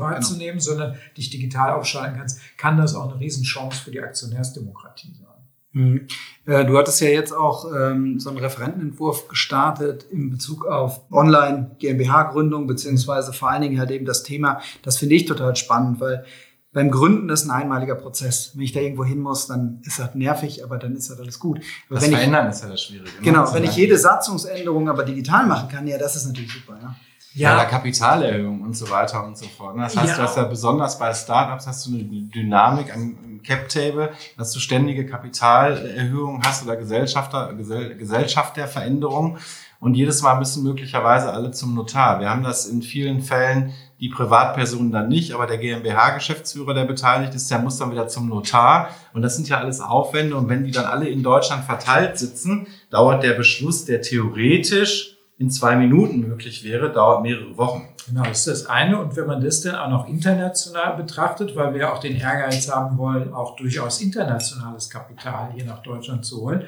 [0.00, 0.60] wahrzunehmen, genau.
[0.60, 5.29] sondern dich digital aufschalten kannst, kann das auch eine Riesenchance für die Aktionärsdemokratie sein.
[5.72, 6.08] Mhm.
[6.46, 12.66] Äh, du hattest ja jetzt auch ähm, so einen Referentenentwurf gestartet in Bezug auf Online-GmbH-Gründung,
[12.66, 16.24] beziehungsweise vor allen Dingen halt eben das Thema, das finde ich total spannend, weil
[16.72, 18.52] beim Gründen ist ein einmaliger Prozess.
[18.54, 21.40] Wenn ich da irgendwo hin muss, dann ist das nervig, aber dann ist das alles
[21.40, 21.60] gut.
[21.88, 23.10] Aber das Verändern ich, ist ja das Schwierige.
[23.10, 23.22] Ne?
[23.22, 26.78] Genau, wenn ich jede Satzungsänderung aber digital machen kann, ja, das ist natürlich super.
[26.80, 26.94] Ja.
[27.34, 29.76] Ja, ja Kapitalerhöhung und so weiter und so fort.
[29.78, 30.16] Das heißt, ja.
[30.16, 35.06] du hast ja besonders bei Startups hast du eine Dynamik am Cap-Table, dass du ständige
[35.06, 39.38] Kapitalerhöhungen hast oder Gesellschafter, Gesell, Gesellschaft der Veränderung.
[39.78, 42.20] Und jedes Mal müssen möglicherweise alle zum Notar.
[42.20, 47.34] Wir haben das in vielen Fällen, die Privatpersonen dann nicht, aber der GmbH-Geschäftsführer, der beteiligt
[47.34, 48.90] ist, der muss dann wieder zum Notar.
[49.14, 50.36] Und das sind ja alles Aufwände.
[50.36, 55.09] Und wenn die dann alle in Deutschland verteilt sitzen, dauert der Beschluss, der theoretisch
[55.40, 57.88] in zwei Minuten möglich wäre, dauert mehrere Wochen.
[58.06, 59.00] Genau, das ist das eine.
[59.00, 62.98] Und wenn man das dann auch noch international betrachtet, weil wir auch den Ehrgeiz haben
[62.98, 66.64] wollen, auch durchaus internationales Kapital hier nach Deutschland zu holen,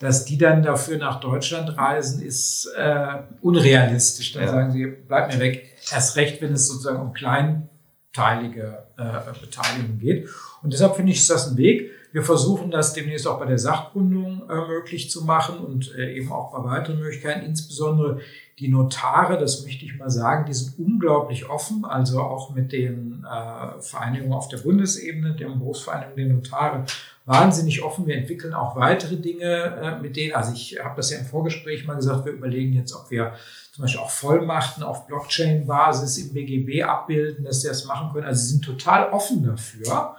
[0.00, 4.32] dass die dann dafür nach Deutschland reisen, ist äh, unrealistisch.
[4.32, 4.48] Dann ja.
[4.48, 5.76] sagen sie, bleib mir weg.
[5.92, 10.30] Erst recht, wenn es sozusagen um kleinteilige äh, Beteiligung geht.
[10.62, 11.90] Und deshalb finde ich, ist das ein Weg.
[12.14, 16.30] Wir versuchen das demnächst auch bei der Sachgründung äh, möglich zu machen und äh, eben
[16.30, 18.20] auch bei weiteren Möglichkeiten, insbesondere
[18.60, 23.26] die Notare, das möchte ich mal sagen, die sind unglaublich offen, also auch mit den
[23.28, 26.84] äh, Vereinigungen auf der Bundesebene, der Berufsvereinigung der Notare,
[27.24, 28.06] wahnsinnig offen.
[28.06, 30.34] Wir entwickeln auch weitere Dinge äh, mit denen.
[30.34, 33.32] Also ich habe das ja im Vorgespräch mal gesagt, wir überlegen jetzt, ob wir
[33.72, 38.26] zum Beispiel auch Vollmachten auf Blockchain-Basis im BGB abbilden, dass sie das machen können.
[38.26, 40.14] Also sie sind total offen dafür.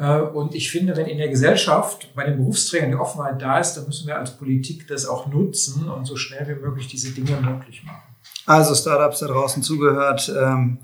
[0.00, 3.74] Äh, und ich finde, wenn in der Gesellschaft bei den Berufsträgern die Offenheit da ist,
[3.74, 7.38] dann müssen wir als Politik das auch nutzen und so schnell wie möglich diese Dinge
[7.40, 8.02] möglich machen.
[8.46, 10.78] Also Startups da draußen zugehört, ähm,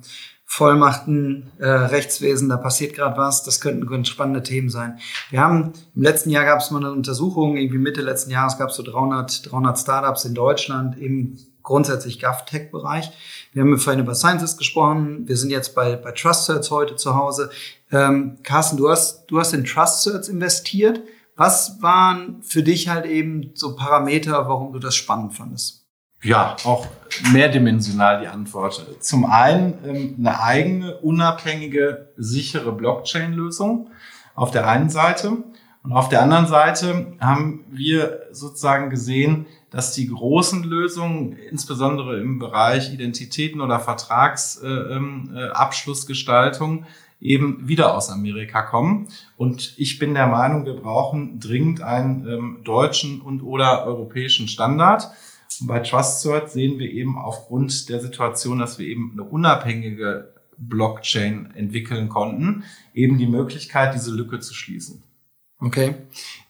[0.48, 4.98] Vollmachten, äh, Rechtswesen, da passiert gerade was, das könnten ganz spannende Themen sein.
[5.30, 8.68] Wir haben, im letzten Jahr gab es mal eine Untersuchung, irgendwie Mitte letzten Jahres gab
[8.68, 13.10] es so 300, 300 Startups in Deutschland im grundsätzlich GovTech-Bereich.
[13.52, 15.28] Wir haben vorhin über Sciences gesprochen.
[15.28, 17.50] Wir sind jetzt bei, bei TrustCerts heute zu Hause.
[17.90, 21.02] Ähm, Carsten, du hast, du hast in TrustCerts investiert.
[21.34, 25.84] Was waren für dich halt eben so Parameter, warum du das spannend fandest?
[26.22, 26.86] Ja, auch
[27.32, 28.86] mehrdimensional die Antwort.
[29.00, 33.90] Zum einen ähm, eine eigene, unabhängige, sichere Blockchain-Lösung
[34.36, 35.38] auf der einen Seite.
[35.82, 42.38] Und auf der anderen Seite haben wir sozusagen gesehen, dass die großen Lösungen, insbesondere im
[42.38, 46.86] Bereich Identitäten oder Vertragsabschlussgestaltung, äh, äh,
[47.20, 49.08] eben wieder aus Amerika kommen.
[49.36, 55.08] Und ich bin der Meinung, wir brauchen dringend einen ähm, deutschen und oder europäischen Standard.
[55.60, 61.52] Und bei TrustCert sehen wir eben aufgrund der Situation, dass wir eben eine unabhängige Blockchain
[61.54, 65.02] entwickeln konnten, eben die Möglichkeit, diese Lücke zu schließen.
[65.58, 65.94] Okay.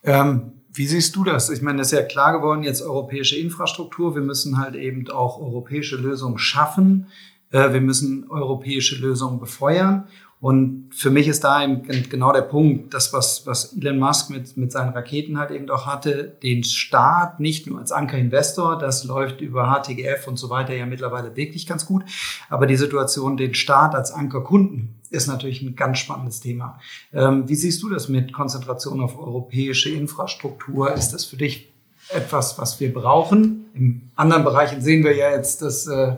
[0.02, 1.48] Ähm, wie siehst du das?
[1.48, 4.14] Ich meine, es ist ja klar geworden, jetzt europäische Infrastruktur.
[4.14, 7.06] Wir müssen halt eben auch europäische Lösungen schaffen.
[7.50, 10.06] Äh, wir müssen europäische Lösungen befeuern.
[10.38, 14.56] Und für mich ist da eben genau der Punkt, das, was, was Elon Musk mit,
[14.58, 19.40] mit seinen Raketen halt eben auch hatte, den Staat nicht nur als Anker-Investor, das läuft
[19.40, 22.04] über HTGF und so weiter ja mittlerweile wirklich ganz gut,
[22.50, 26.80] aber die Situation, den Staat als Ankerkunden, ist natürlich ein ganz spannendes Thema.
[27.12, 30.92] Ähm, wie siehst du das mit Konzentration auf europäische Infrastruktur?
[30.92, 31.72] Ist das für dich
[32.08, 33.66] etwas, was wir brauchen.
[33.74, 36.14] In anderen Bereichen sehen wir ja jetzt, dass äh,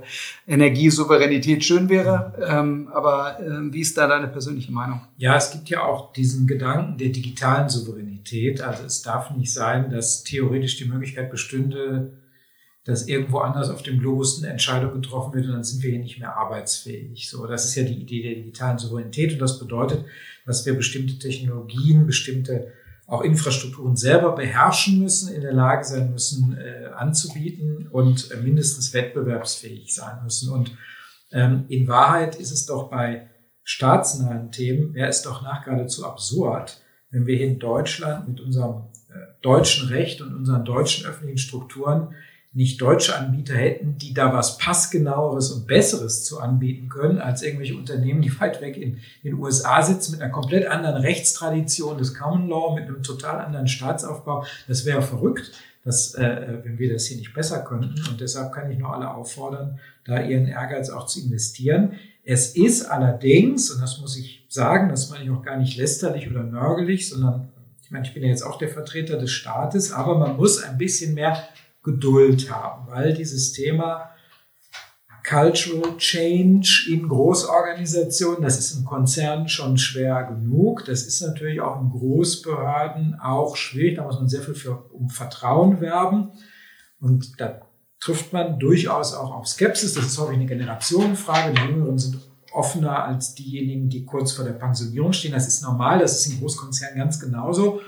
[0.47, 2.33] Energiesouveränität schön wäre.
[2.47, 5.01] Ähm, aber äh, wie ist da deine persönliche Meinung?
[5.17, 8.61] Ja, es gibt ja auch diesen Gedanken der digitalen Souveränität.
[8.61, 12.13] Also es darf nicht sein, dass theoretisch die Möglichkeit bestünde,
[12.89, 16.01] dass irgendwo anders auf dem Globus eine Entscheidung getroffen wird und dann sind wir hier
[16.01, 17.29] nicht mehr arbeitsfähig.
[17.29, 20.07] So, das ist ja die Idee der digitalen Souveränität und das bedeutet,
[20.47, 22.73] dass wir bestimmte Technologien, bestimmte
[23.07, 28.95] auch Infrastrukturen selber beherrschen müssen, in der Lage sein müssen, äh, anzubieten und äh, mindestens
[28.95, 30.51] wettbewerbsfähig sein müssen.
[30.51, 30.73] Und
[31.31, 33.29] ähm, in Wahrheit ist es doch bei
[33.65, 38.85] staatsnahen Themen, wäre es doch nach geradezu absurd, wenn wir hier in Deutschland mit unserem
[39.11, 42.15] äh, deutschen Recht und unseren deutschen öffentlichen Strukturen
[42.59, 47.77] nicht deutsche Anbieter hätten, die da was passgenaueres und besseres zu anbieten können, als irgendwelche
[47.77, 52.49] Unternehmen, die weit weg in den USA sitzen, mit einer komplett anderen Rechtstradition des Common
[52.49, 54.45] Law, mit einem total anderen Staatsaufbau.
[54.67, 55.53] Das wäre verrückt,
[55.85, 57.95] dass, äh, wenn wir das hier nicht besser könnten.
[58.11, 61.93] Und deshalb kann ich nur alle auffordern, da ihren Ehrgeiz auch zu investieren.
[62.25, 66.29] Es ist allerdings, und das muss ich sagen, das meine ich auch gar nicht lästerlich
[66.29, 67.51] oder nörgelig, sondern
[67.85, 70.77] ich meine, ich bin ja jetzt auch der Vertreter des Staates, aber man muss ein
[70.77, 71.49] bisschen mehr
[71.89, 74.11] Geduld haben, weil dieses Thema
[75.27, 80.85] Cultural Change in Großorganisationen, das ist im Konzern schon schwer genug.
[80.87, 83.97] Das ist natürlich auch in Großbehörden auch schwierig.
[83.97, 86.31] Da muss man sehr viel für, um Vertrauen werben.
[87.01, 87.61] Und da
[88.01, 89.95] trifft man durchaus auch auf Skepsis.
[89.95, 91.55] Das ist häufig eine Generationenfrage.
[91.55, 92.19] Die Jüngeren sind
[92.53, 95.33] offener als diejenigen, die kurz vor der Pensionierung stehen.
[95.33, 95.99] Das ist normal.
[95.99, 97.81] Das ist in Großkonzernen ganz genauso.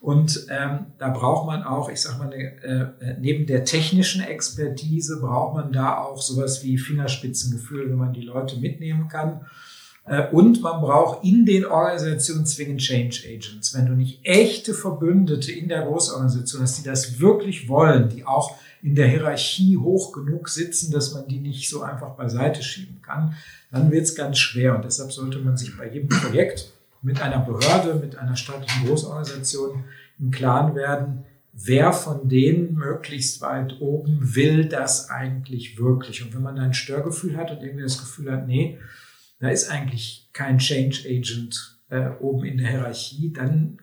[0.00, 5.54] Und ähm, da braucht man auch, ich sag mal, äh, neben der technischen Expertise braucht
[5.54, 9.40] man da auch sowas wie Fingerspitzengefühl, wenn man die Leute mitnehmen kann.
[10.04, 13.74] Äh, und man braucht in den Organisationen zwingend Change Agents.
[13.74, 18.56] Wenn du nicht echte Verbündete in der Großorganisation hast, die das wirklich wollen, die auch
[18.82, 23.34] in der Hierarchie hoch genug sitzen, dass man die nicht so einfach beiseite schieben kann,
[23.72, 24.76] dann wird es ganz schwer.
[24.76, 29.84] Und deshalb sollte man sich bei jedem Projekt mit einer Behörde, mit einer staatlichen Großorganisation
[30.18, 36.24] im Klaren werden, wer von denen möglichst weit oben will das eigentlich wirklich.
[36.24, 38.78] Und wenn man ein Störgefühl hat und irgendwie das Gefühl hat, nee,
[39.40, 43.78] da ist eigentlich kein Change Agent äh, oben in der Hierarchie, dann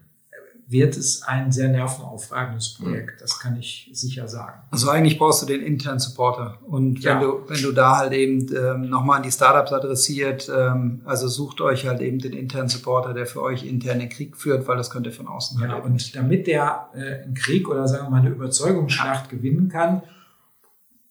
[0.67, 3.21] wird es ein sehr nervenaufreibendes Projekt.
[3.21, 4.62] Das kann ich sicher sagen.
[4.71, 6.58] Also eigentlich brauchst du den internen Supporter.
[6.67, 7.19] Und wenn ja.
[7.19, 11.62] du, wenn du da halt eben ähm, nochmal an die Startups adressiert, ähm, also sucht
[11.62, 14.89] euch halt eben den internen Supporter, der für euch intern den Krieg führt, weil das
[14.89, 18.10] könnt ihr von außen Ja, halt und damit der äh, einen Krieg oder sagen wir
[18.10, 20.01] mal eine Überzeugungsschlacht gewinnen kann,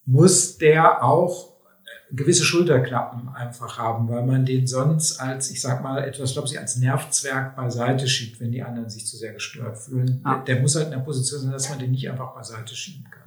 [0.05, 1.54] muss der auch
[2.17, 6.59] gewisse Schulterklappen einfach haben, weil man den sonst als, ich sag mal, etwas, glaube ich,
[6.59, 10.21] als Nervzwerg beiseite schiebt, wenn die anderen sich zu sehr gestört fühlen.
[10.25, 10.37] Ah.
[10.37, 13.05] Der, der, muss halt in der Position sein, dass man den nicht einfach beiseite schieben
[13.11, 13.24] kann.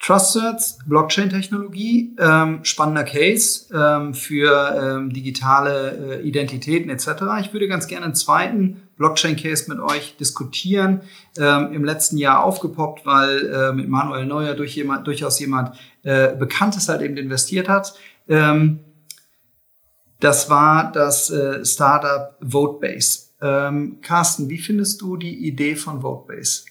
[0.00, 7.06] TrustCerts, Blockchain-Technologie, ähm, spannender Case ähm, für ähm, digitale äh, Identitäten etc.
[7.40, 11.02] Ich würde ganz gerne einen zweiten Blockchain-Case mit euch diskutieren.
[11.38, 16.34] Ähm, Im letzten Jahr aufgepoppt, weil äh, mit Manuel Neuer durch jemand, durchaus jemand äh,
[16.34, 17.94] Bekanntes halt eben investiert hat.
[18.26, 18.80] Ähm,
[20.18, 23.30] das war das äh, Startup Votebase.
[23.42, 26.64] Ähm, Carsten, wie findest du die Idee von Votebase?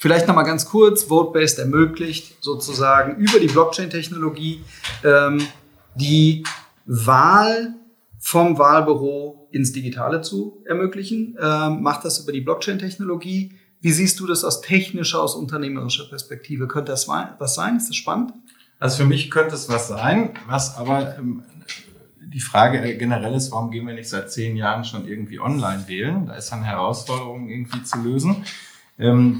[0.00, 4.62] Vielleicht nochmal ganz kurz, Votebase ermöglicht sozusagen über die Blockchain-Technologie
[5.02, 5.44] ähm,
[5.96, 6.44] die
[6.86, 7.74] Wahl
[8.20, 11.36] vom Wahlbüro ins Digitale zu ermöglichen.
[11.42, 13.56] Ähm, macht das über die Blockchain-Technologie.
[13.80, 16.68] Wie siehst du das aus technischer, aus unternehmerischer Perspektive?
[16.68, 17.76] Könnte das was sein?
[17.76, 18.34] Ist das spannend?
[18.78, 21.42] Also für mich könnte es was sein, was aber ähm,
[22.20, 26.26] die Frage generell ist, warum gehen wir nicht seit zehn Jahren schon irgendwie online wählen?
[26.26, 28.44] Da ist eine Herausforderung irgendwie zu lösen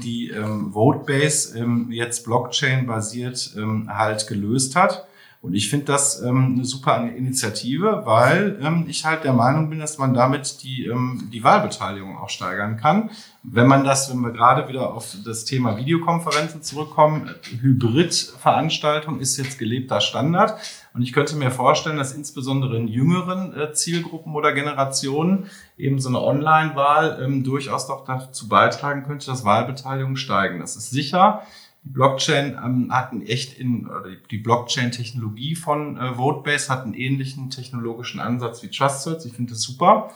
[0.01, 5.08] die ähm, Votebase ähm, jetzt Blockchain-basiert ähm, halt gelöst hat.
[5.41, 9.79] Und ich finde das ähm, eine super Initiative, weil ähm, ich halt der Meinung bin,
[9.79, 13.09] dass man damit die, ähm, die Wahlbeteiligung auch steigern kann.
[13.43, 19.57] Wenn man das, wenn wir gerade wieder auf das Thema Videokonferenzen zurückkommen, Hybridveranstaltung ist jetzt
[19.57, 20.59] gelebter Standard.
[20.93, 25.45] Und ich könnte mir vorstellen, dass insbesondere in jüngeren äh, Zielgruppen oder Generationen
[25.77, 30.59] eben so eine Online-Wahl ähm, durchaus doch dazu beitragen könnte, dass Wahlbeteiligung steigen.
[30.59, 31.43] Das ist sicher.
[31.83, 37.49] Die Blockchain ähm, hat echt in, oder die Blockchain-Technologie von äh, Votebase hat einen ähnlichen
[37.49, 39.25] technologischen Ansatz wie TrustCerts.
[39.25, 40.11] Ich finde das super.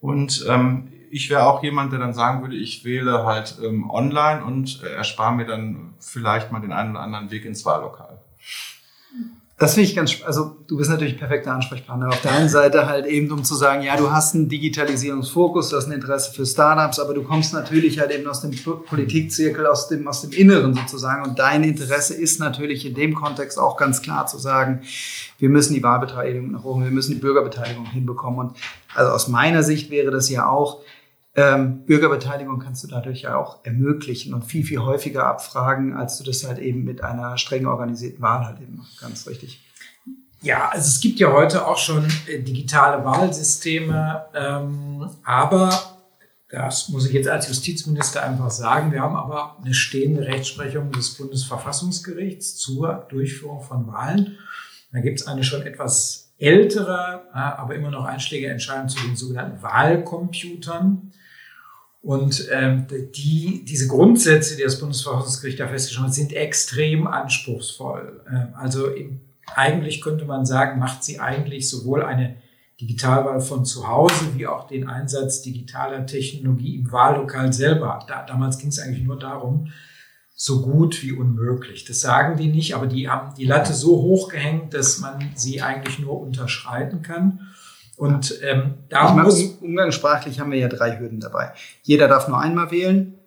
[0.00, 4.44] Und ähm, ich wäre auch jemand, der dann sagen würde, ich wähle halt ähm, online
[4.44, 8.20] und äh, erspare mir dann vielleicht mal den einen oder anderen Weg ins Wahllokal.
[9.56, 12.08] Das finde ich ganz, also du bist natürlich perfekter Ansprechpartner.
[12.08, 15.76] Auf der einen Seite halt eben, um zu sagen, ja, du hast einen Digitalisierungsfokus, du
[15.76, 19.86] hast ein Interesse für Startups, aber du kommst natürlich halt eben aus dem Politikzirkel, aus
[19.86, 21.22] dem, aus dem Inneren sozusagen.
[21.22, 24.82] Und dein Interesse ist natürlich in dem Kontext auch ganz klar zu sagen,
[25.38, 28.40] wir müssen die Wahlbeteiligung nach oben, wir müssen die Bürgerbeteiligung hinbekommen.
[28.40, 28.56] Und
[28.92, 30.80] also aus meiner Sicht wäre das ja auch,
[31.36, 36.24] ähm, Bürgerbeteiligung kannst du dadurch ja auch ermöglichen und viel, viel häufiger abfragen, als du
[36.24, 39.00] das halt eben mit einer streng organisierten Wahl halt eben machst.
[39.00, 39.60] Ganz richtig.
[40.42, 45.94] Ja, also es gibt ja heute auch schon äh, digitale Wahlsysteme, ähm, aber
[46.50, 48.92] das muss ich jetzt als Justizminister einfach sagen.
[48.92, 54.38] Wir haben aber eine stehende Rechtsprechung des Bundesverfassungsgerichts zur Durchführung von Wahlen.
[54.92, 59.62] Da gibt es eine schon etwas ältere, aber immer noch einschlägige Entscheidung zu den sogenannten
[59.62, 61.10] Wahlcomputern.
[62.04, 62.86] Und ähm,
[63.16, 68.20] die, diese Grundsätze, die das Bundesverfassungsgericht da festgestellt hat, sind extrem anspruchsvoll.
[68.30, 69.20] Ähm, also im,
[69.54, 72.36] eigentlich könnte man sagen, macht sie eigentlich sowohl eine
[72.78, 78.04] Digitalwahl von zu Hause wie auch den Einsatz digitaler Technologie im Wahllokal selber.
[78.06, 79.72] Da, damals ging es eigentlich nur darum,
[80.34, 81.86] so gut wie unmöglich.
[81.86, 85.62] Das sagen die nicht, aber die haben die Latte so hoch gehängt, dass man sie
[85.62, 87.54] eigentlich nur unterschreiten kann.
[87.96, 91.52] Und ähm, da ich muss umgangssprachlich haben wir ja drei Hürden dabei.
[91.82, 93.18] Jeder darf nur einmal wählen.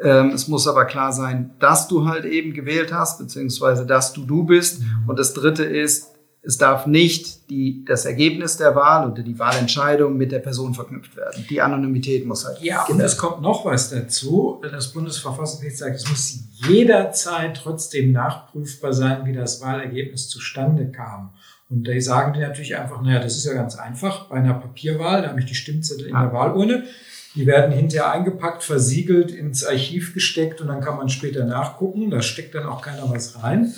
[0.00, 4.24] Ähm, es muss aber klar sein, dass du halt eben gewählt hast, beziehungsweise dass du
[4.24, 4.80] du bist.
[4.80, 5.08] Mhm.
[5.08, 10.16] Und das Dritte ist, es darf nicht die, das Ergebnis der Wahl oder die Wahlentscheidung
[10.16, 11.44] mit der Person verknüpft werden.
[11.50, 12.62] Die Anonymität muss halt.
[12.62, 14.62] Ja, und es kommt noch was dazu.
[14.62, 21.34] Das Bundesverfassungsgericht sagt, es muss jederzeit trotzdem nachprüfbar sein, wie das Wahlergebnis zustande kam.
[21.70, 24.28] Und da sagen die natürlich einfach, naja, das ist ja ganz einfach.
[24.28, 26.84] Bei einer Papierwahl, da habe ich die Stimmzettel in der Wahlurne.
[27.34, 32.10] Die werden hinterher eingepackt, versiegelt, ins Archiv gesteckt und dann kann man später nachgucken.
[32.10, 33.74] Da steckt dann auch keiner was rein.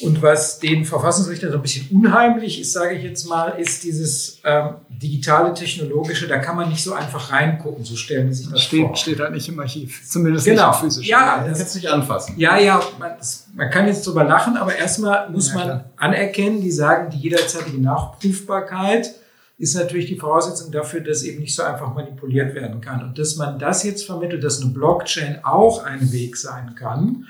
[0.00, 4.40] Und was den Verfassungsrichter so ein bisschen unheimlich ist, sage ich jetzt mal, ist dieses
[4.44, 8.62] ähm, digitale, technologische, da kann man nicht so einfach reingucken, so stellen Sie sich das
[8.62, 8.96] steht, vor.
[8.96, 10.70] Steht halt nicht im Archiv, zumindest genau.
[10.70, 11.08] nicht physisch.
[11.08, 12.34] Ja, das kannst du nicht anfassen.
[12.38, 15.90] Ja, ja, man, das, man, kann jetzt drüber lachen, aber erstmal muss ja, man klar.
[15.96, 19.14] anerkennen, die sagen, die jederzeitige Nachprüfbarkeit
[19.58, 23.02] ist natürlich die Voraussetzung dafür, dass eben nicht so einfach manipuliert werden kann.
[23.02, 27.26] Und dass man das jetzt vermittelt, dass eine Blockchain auch ein Weg sein kann,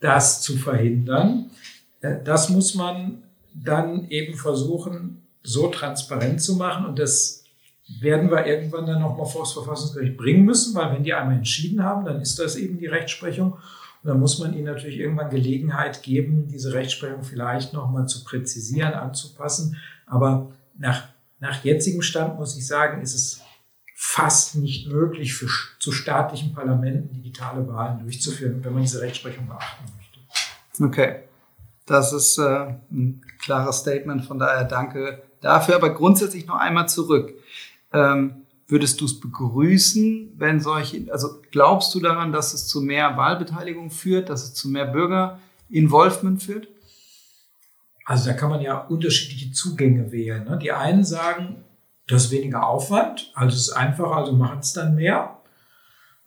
[0.00, 1.50] das zu verhindern
[2.00, 3.22] das muss man
[3.54, 6.86] dann eben versuchen, so transparent zu machen.
[6.86, 7.44] Und das
[8.00, 11.82] werden wir irgendwann dann nochmal vor das Verfassungsgericht bringen müssen, weil wenn die einmal entschieden
[11.82, 13.52] haben, dann ist das eben die Rechtsprechung.
[13.52, 18.92] Und dann muss man ihnen natürlich irgendwann Gelegenheit geben, diese Rechtsprechung vielleicht nochmal zu präzisieren,
[18.92, 19.76] anzupassen.
[20.06, 21.08] Aber nach,
[21.40, 23.40] nach jetzigem Stand muss ich sagen, ist es
[23.94, 25.48] fast nicht möglich, für,
[25.80, 30.84] zu staatlichen Parlamenten digitale Wahlen durchzuführen, wenn man diese Rechtsprechung beachten möchte.
[30.84, 31.27] Okay.
[31.88, 35.76] Das ist äh, ein klares Statement, von daher danke dafür.
[35.76, 37.32] Aber grundsätzlich noch einmal zurück.
[37.92, 43.16] Ähm, würdest du es begrüßen, wenn solche, also glaubst du daran, dass es zu mehr
[43.16, 46.68] Wahlbeteiligung führt, dass es zu mehr Bürgerinvolvement führt?
[48.04, 50.44] Also da kann man ja unterschiedliche Zugänge wählen.
[50.44, 50.58] Ne?
[50.58, 51.64] Die einen sagen,
[52.06, 55.38] das ist weniger Aufwand, also es ist einfacher, also machen es dann mehr.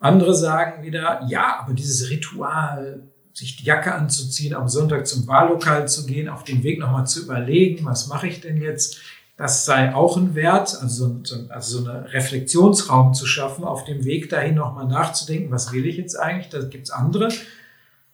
[0.00, 5.88] Andere sagen wieder, ja, aber dieses Ritual, sich die Jacke anzuziehen, am Sonntag zum Wahllokal
[5.88, 9.00] zu gehen, auf dem Weg nochmal zu überlegen, was mache ich denn jetzt?
[9.36, 14.04] Das sei auch ein Wert, also so, also so einen Reflexionsraum zu schaffen, auf dem
[14.04, 16.50] Weg dahin nochmal nachzudenken, was will ich jetzt eigentlich?
[16.50, 17.28] Da gibt es andere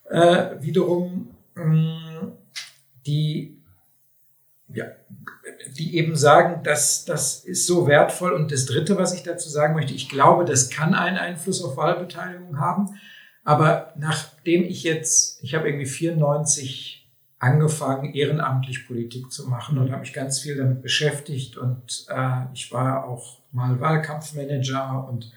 [0.05, 2.33] äh, wiederum, mh, mm,
[3.07, 3.59] die,
[4.69, 4.85] ja,
[5.77, 8.33] die eben sagen, dass das ist so wertvoll.
[8.33, 11.77] Und das Dritte, was ich dazu sagen möchte, ich glaube, das kann einen Einfluss auf
[11.77, 12.99] Wahlbeteiligung haben.
[13.49, 17.09] Aber nachdem ich jetzt, ich habe irgendwie 94
[17.39, 22.71] angefangen, ehrenamtlich Politik zu machen und habe mich ganz viel damit beschäftigt und äh, ich
[22.73, 25.33] war auch mal Wahlkampfmanager und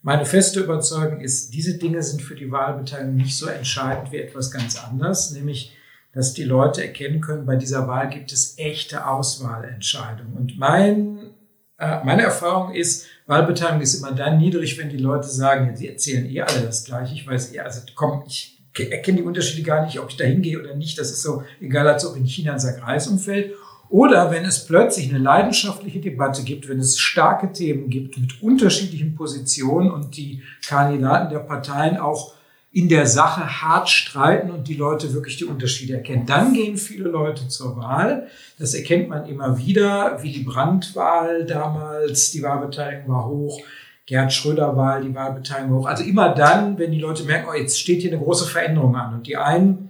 [0.00, 4.50] meine feste Überzeugung ist, diese Dinge sind für die Wahlbeteiligung nicht so entscheidend wie etwas
[4.50, 5.76] ganz anderes, nämlich
[6.14, 10.32] dass die Leute erkennen können, bei dieser Wahl gibt es echte Auswahlentscheidungen.
[10.32, 11.34] Und mein,
[11.76, 16.28] äh, meine Erfahrung ist, Wahlbeteiligung ist immer dann niedrig, wenn die Leute sagen, sie erzählen
[16.28, 17.14] eh alle das Gleiche.
[17.14, 20.58] Ich weiß eh, also komm, ich erkenne die Unterschiede gar nicht, ob ich da hingehe
[20.58, 20.98] oder nicht.
[20.98, 23.52] Das ist so egal, als ob in China ein Sack umfällt.
[23.88, 29.14] Oder wenn es plötzlich eine leidenschaftliche Debatte gibt, wenn es starke Themen gibt mit unterschiedlichen
[29.14, 32.34] Positionen und die Kandidaten der Parteien auch
[32.72, 36.24] in der Sache hart streiten und die Leute wirklich die Unterschiede erkennen.
[36.26, 38.28] Dann gehen viele Leute zur Wahl.
[38.58, 43.60] Das erkennt man immer wieder, wie die Brandwahl damals, die Wahlbeteiligung war hoch,
[44.06, 45.86] Gerhard Schröder-Wahl, die Wahlbeteiligung hoch.
[45.86, 49.14] Also immer dann, wenn die Leute merken, oh, jetzt steht hier eine große Veränderung an.
[49.14, 49.88] Und die einen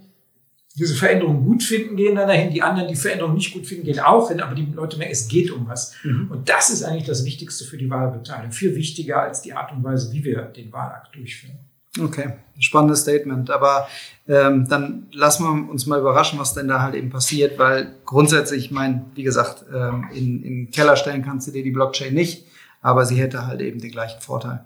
[0.75, 2.51] diese Veränderung gut finden, gehen dann dahin.
[2.51, 4.39] Die anderen, die Veränderung nicht gut finden, gehen auch hin.
[4.39, 5.93] Aber die Leute merken, es geht um was.
[6.03, 6.31] Mhm.
[6.31, 8.51] Und das ist eigentlich das Wichtigste für die Wahlbeteiligung.
[8.51, 11.59] Viel wichtiger als die Art und Weise, wie wir den Wahlakt durchführen.
[11.99, 13.51] Okay, spannendes Statement.
[13.51, 13.87] Aber
[14.27, 18.65] ähm, dann lassen wir uns mal überraschen, was denn da halt eben passiert, weil grundsätzlich,
[18.65, 22.45] ich meine, wie gesagt, ähm, in, in Keller stellen kannst du dir die Blockchain nicht,
[22.81, 24.63] aber sie hätte halt eben den gleichen Vorteil.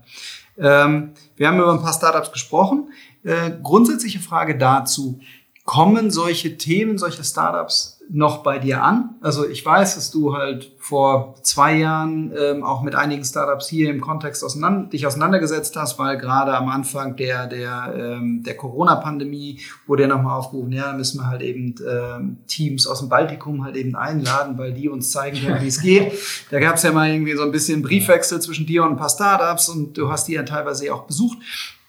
[0.58, 2.92] Ähm, wir haben über ein paar Startups gesprochen.
[3.24, 5.20] Äh, grundsätzliche Frage dazu.
[5.64, 9.16] Kommen solche Themen, solche Startups noch bei dir an?
[9.22, 13.90] Also ich weiß, dass du halt vor zwei Jahren ähm, auch mit einigen Startups hier
[13.90, 19.60] im Kontext auseinander, dich auseinandergesetzt hast, weil gerade am Anfang der, der, ähm, der Corona-Pandemie
[19.88, 23.76] wurde ja nochmal aufgerufen, ja, müssen wir halt eben ähm, Teams aus dem Baltikum halt
[23.76, 26.14] eben einladen, weil die uns zeigen können, wie es geht.
[26.52, 29.10] Da gab es ja mal irgendwie so ein bisschen Briefwechsel zwischen dir und ein paar
[29.10, 31.38] Startups und du hast die ja teilweise auch besucht.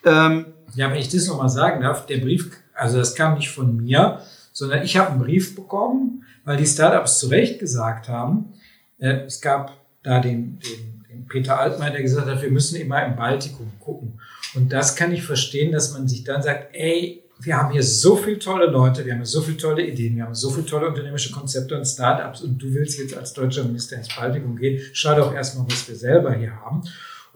[0.05, 3.77] Ähm, ja, wenn ich das nochmal sagen darf, der Brief, also das kam nicht von
[3.77, 4.21] mir,
[4.57, 8.55] sondern ich habe einen Brief bekommen, weil die Startups zu Recht gesagt haben,
[8.99, 13.05] äh, es gab da den, den, den Peter Altmaier, der gesagt hat, wir müssen immer
[13.05, 14.19] im Baltikum gucken.
[14.55, 18.17] Und das kann ich verstehen, dass man sich dann sagt, ey, wir haben hier so
[18.17, 21.33] viele tolle Leute, wir haben so viele tolle Ideen, wir haben so viele tolle unternehmerische
[21.33, 25.35] Konzepte und Startups und du willst jetzt als deutscher Minister ins Baltikum gehen, schau doch
[25.35, 26.81] erstmal, was wir selber hier haben.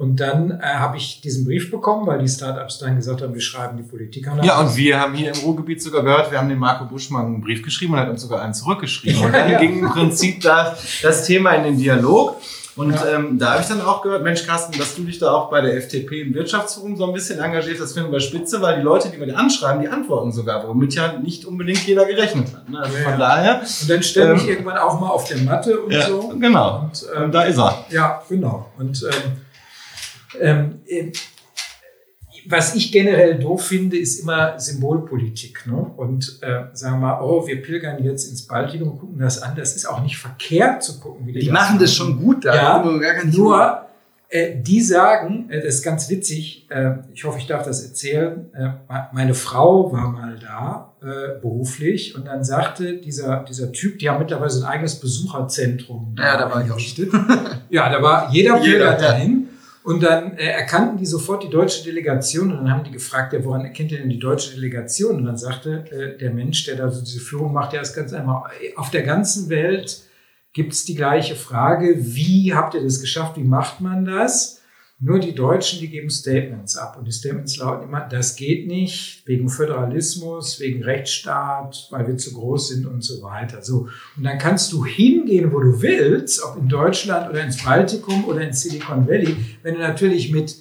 [0.00, 3.40] Und dann äh, habe ich diesen Brief bekommen, weil die Startups dann gesagt haben, wir
[3.42, 4.42] schreiben die Politik an.
[4.42, 7.42] Ja, und wir haben hier im Ruhrgebiet sogar gehört, wir haben dem Marco Buschmann einen
[7.42, 9.22] Brief geschrieben und er hat uns sogar einen zurückgeschrieben.
[9.26, 9.58] Und dann ja.
[9.58, 12.36] ging im Prinzip das, das Thema in den Dialog.
[12.76, 13.16] Und ja.
[13.16, 15.60] ähm, da habe ich dann auch gehört, Mensch Carsten, dass du dich da auch bei
[15.60, 19.10] der FDP im Wirtschaftsforum so ein bisschen engagiert hast, finden wir spitze, weil die Leute,
[19.10, 22.66] die wir dir anschreiben, die antworten sogar, womit ja nicht unbedingt jeder gerechnet hat.
[22.70, 22.78] Ne?
[22.78, 23.60] Also ja, von daher.
[23.60, 26.32] Und dann stelle ich ähm, irgendwann auch mal auf der Matte und so.
[26.40, 26.84] Genau.
[26.84, 27.84] Und, ähm, und da ist er.
[27.90, 28.70] Ja, genau.
[28.78, 29.32] Und ähm,
[30.38, 31.12] ähm, äh,
[32.46, 35.66] was ich generell doof finde, ist immer Symbolpolitik.
[35.66, 35.74] Ne?
[35.74, 39.54] Und äh, sagen wir mal, oh, wir pilgern jetzt ins Baltikum und gucken das an.
[39.56, 42.54] Das ist auch nicht verkehrt zu gucken, wie die, die machen das schon gut da.
[42.54, 43.86] Ja, nur
[44.28, 48.46] äh, die sagen, äh, das ist ganz witzig, äh, ich hoffe, ich darf das erzählen,
[48.54, 48.68] äh,
[49.12, 54.20] meine Frau war mal da, äh, beruflich, und dann sagte dieser, dieser Typ, die haben
[54.20, 56.14] mittlerweile ein eigenes Besucherzentrum.
[56.16, 56.78] Ja, da war ich auch.
[57.70, 59.48] ja, da war jeder pilgert dahin.
[59.90, 63.44] Und dann äh, erkannten die sofort die deutsche Delegation und dann haben die gefragt, ja,
[63.44, 65.16] woran erkennt ihr denn die deutsche Delegation?
[65.16, 68.12] Und dann sagte äh, der Mensch, der da so diese Führung macht, ja, ist ganz
[68.12, 68.44] einfach,
[68.76, 70.02] auf der ganzen Welt
[70.52, 74.59] gibt es die gleiche Frage, wie habt ihr das geschafft, wie macht man das?
[75.02, 76.96] Nur die Deutschen, die geben Statements ab.
[76.98, 82.34] Und die Statements lauten immer, das geht nicht, wegen Föderalismus, wegen Rechtsstaat, weil wir zu
[82.34, 83.62] groß sind und so weiter.
[83.62, 83.88] So.
[84.18, 88.42] Und dann kannst du hingehen, wo du willst, ob in Deutschland oder ins Baltikum oder
[88.42, 90.54] in Silicon Valley, wenn du natürlich mit,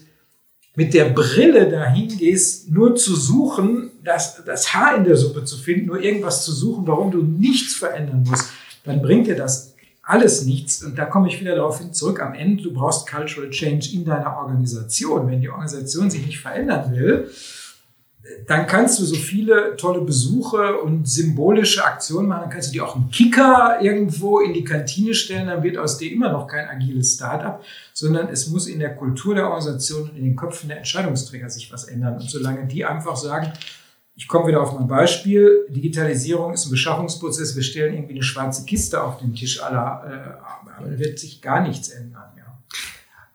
[0.74, 5.58] mit der Brille dahin gehst, nur zu suchen, das, das Haar in der Suppe zu
[5.58, 8.52] finden, nur irgendwas zu suchen, warum du nichts verändern musst,
[8.86, 9.76] dann bringt dir das
[10.10, 10.84] alles nichts.
[10.84, 12.20] Und da komme ich wieder darauf hin zurück.
[12.22, 15.30] Am Ende, du brauchst Cultural Change in deiner Organisation.
[15.30, 17.30] Wenn die Organisation sich nicht verändern will,
[18.48, 22.42] dann kannst du so viele tolle Besuche und symbolische Aktionen machen.
[22.42, 25.48] Dann kannst du dir auch einen Kicker irgendwo in die Kantine stellen.
[25.48, 29.36] Dann wird aus dir immer noch kein agiles Startup, sondern es muss in der Kultur
[29.36, 32.16] der Organisation und in den Köpfen der Entscheidungsträger sich was ändern.
[32.16, 33.54] Und solange die einfach sagen,
[34.20, 35.66] ich komme wieder auf mein Beispiel.
[35.70, 37.56] Digitalisierung ist ein Beschaffungsprozess.
[37.56, 41.42] Wir stellen irgendwie eine schwarze Kiste auf den Tisch aller, äh, aber da wird sich
[41.42, 42.34] gar nichts ändern.
[42.38, 42.60] Ja.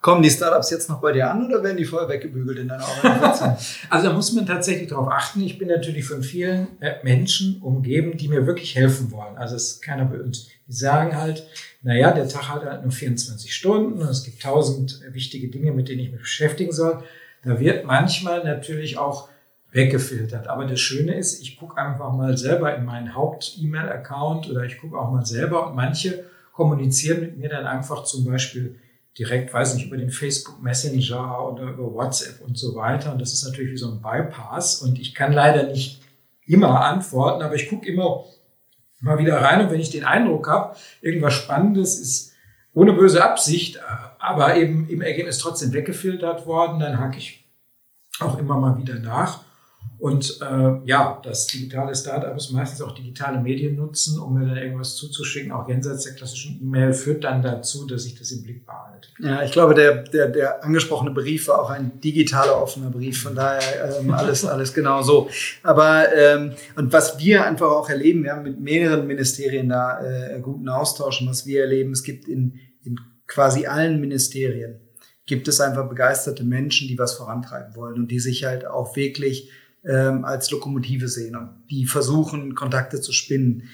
[0.03, 2.87] Kommen die Startups jetzt noch bei dir an oder werden die vorher weggebügelt in deiner
[2.87, 3.57] Organisation?
[3.89, 5.41] also da muss man tatsächlich darauf achten.
[5.41, 9.39] Ich bin natürlich von vielen äh, Menschen umgeben, die mir wirklich helfen wollen.
[9.39, 10.49] Also es ist keiner bei uns.
[10.69, 11.47] Die sagen halt,
[11.83, 15.89] naja, der Tag hat halt nur 24 Stunden und es gibt tausend wichtige Dinge, mit
[15.89, 17.03] denen ich mich beschäftigen soll.
[17.43, 19.31] Da wird manchmal natürlich auch
[19.75, 20.47] weggefiltert.
[20.47, 24.97] Aber das Schöne ist, ich gucke einfach mal selber in meinen Haupt-E-Mail-Account oder ich gucke
[24.97, 28.79] auch mal selber und manche kommunizieren mit mir dann einfach zum Beispiel
[29.19, 33.13] direkt, weiß nicht, über den Facebook Messenger oder über WhatsApp und so weiter.
[33.13, 34.81] Und das ist natürlich wie so ein Bypass.
[34.81, 36.01] Und ich kann leider nicht
[36.47, 38.25] immer antworten, aber ich gucke immer
[39.01, 39.61] mal wieder rein.
[39.61, 42.33] Und wenn ich den Eindruck habe, irgendwas Spannendes ist
[42.75, 43.81] ohne böse Absicht,
[44.19, 47.45] aber eben im Ergebnis trotzdem weggefiltert worden, dann hake ich
[48.21, 49.44] auch immer mal wieder nach.
[50.05, 54.59] Und äh, ja, das digitale Startup ist meistens auch digitale Medien nutzen, um mir dann
[54.59, 55.51] irgendwas zuzuschicken.
[55.51, 59.09] Auch jenseits der klassischen E-Mail führt dann dazu, dass ich das im Blick behalte.
[59.19, 63.23] Ja, ich glaube, der, der, der angesprochene Brief war auch ein digitaler offener Brief.
[63.23, 65.31] Von daher ähm, alles, alles genau so.
[65.63, 70.39] Aber ähm, und was wir einfach auch erleben, wir haben mit mehreren Ministerien da äh,
[70.41, 71.23] guten Austausch.
[71.23, 74.81] Und was wir erleben, es gibt in, in quasi allen Ministerien
[75.27, 79.51] gibt es einfach begeisterte Menschen, die was vorantreiben wollen und die sich halt auch wirklich
[79.87, 83.65] ähm, als Lokomotive sehen und die versuchen, Kontakte zu spinnen.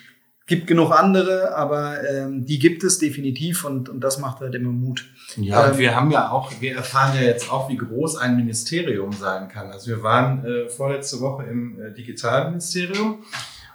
[0.46, 4.72] Gibt genug andere, aber ähm, die gibt es definitiv und, und das macht halt immer
[4.72, 5.08] Mut.
[5.36, 8.36] Ja, Ähm, und wir haben ja auch, wir erfahren ja jetzt auch, wie groß ein
[8.36, 9.70] Ministerium sein kann.
[9.70, 13.22] Also wir waren äh, vorletzte Woche im äh, Digitalministerium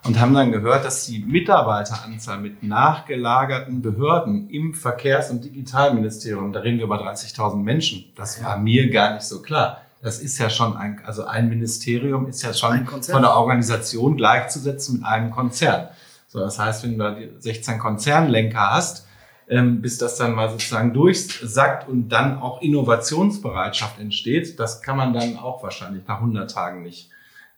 [0.05, 6.59] und haben dann gehört, dass die Mitarbeiteranzahl mit nachgelagerten Behörden im Verkehrs- und Digitalministerium, da
[6.59, 9.84] reden wir über 30.000 Menschen, das war mir gar nicht so klar.
[10.05, 14.97] Das ist ja schon ein, also ein Ministerium ist ja schon von der Organisation gleichzusetzen
[14.97, 15.87] mit einem Konzern.
[16.27, 19.07] So, das heißt, wenn du da die 16 Konzernlenker hast,
[19.49, 25.11] ähm, bis das dann mal sozusagen durchsackt und dann auch Innovationsbereitschaft entsteht, das kann man
[25.11, 27.09] dann auch wahrscheinlich nach 100 Tagen nicht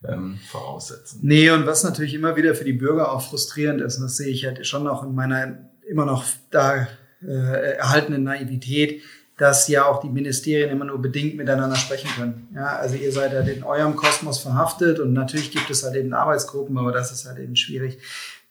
[0.08, 1.20] ähm, voraussetzen.
[1.24, 4.30] Nee, und was natürlich immer wieder für die Bürger auch frustrierend ist, und das sehe
[4.30, 6.88] ich halt schon noch in meiner immer noch da
[7.22, 9.02] äh, erhaltenen Naivität,
[9.38, 12.48] dass ja auch die Ministerien immer nur bedingt miteinander sprechen können.
[12.56, 16.14] Ja, also ihr seid halt in eurem Kosmos verhaftet und natürlich gibt es halt eben
[16.14, 18.00] Arbeitsgruppen, aber das ist halt eben schwierig.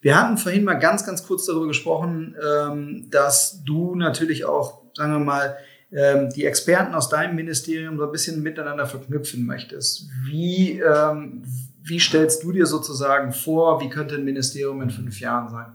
[0.00, 5.12] Wir hatten vorhin mal ganz, ganz kurz darüber gesprochen, ähm, dass du natürlich auch, sagen
[5.12, 5.56] wir mal,
[5.92, 10.08] ähm, die Experten aus deinem Ministerium so ein bisschen miteinander verknüpfen möchtest.
[10.24, 11.42] Wie, ähm,
[11.82, 15.66] wie stellst du dir sozusagen vor, wie könnte ein Ministerium in fünf Jahren sein?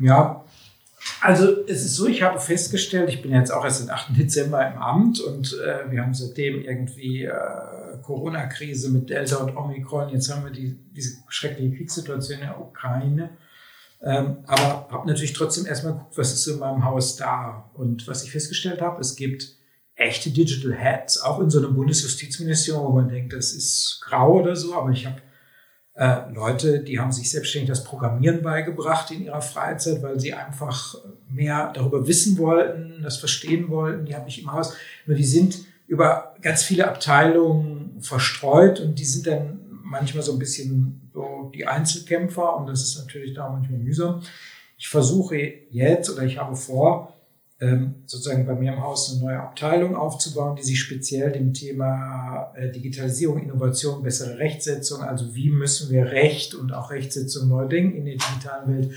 [0.00, 0.44] Ja,
[1.20, 4.16] also es ist so, ich habe festgestellt, ich bin jetzt auch erst den 8.
[4.16, 7.32] Dezember im Amt und äh, wir haben seitdem irgendwie äh,
[8.02, 13.30] Corona-Krise mit Delta und Omikron, jetzt haben wir die, diese schreckliche Kriegssituation in der Ukraine.
[14.00, 17.70] Ähm, aber habe natürlich trotzdem erstmal geguckt, was ist in meinem Haus da.
[17.74, 19.56] Und was ich festgestellt habe, es gibt
[19.96, 24.54] echte Digital Heads, auch in so einem Bundesjustizministerium, wo man denkt, das ist grau oder
[24.54, 25.20] so, aber ich habe
[25.98, 30.94] äh, Leute, die haben sich selbstständig das Programmieren beigebracht in ihrer Freizeit, weil sie einfach
[31.28, 34.06] mehr darüber wissen wollten, das verstehen wollten.
[34.06, 34.74] Die habe ich im Haus.
[35.06, 40.38] Nur die sind über ganz viele Abteilungen verstreut und die sind dann manchmal so ein
[40.38, 44.22] bisschen so die Einzelkämpfer und das ist natürlich da manchmal mühsam.
[44.76, 45.36] Ich versuche
[45.70, 47.17] jetzt oder ich habe vor,
[48.06, 52.70] sozusagen bei mir im Haus eine neue Abteilung aufzubauen, die sich speziell dem Thema äh,
[52.70, 58.04] Digitalisierung, Innovation, bessere Rechtsetzung, also wie müssen wir Recht und auch Rechtsetzung neu denken in
[58.04, 58.92] der digitalen Welt,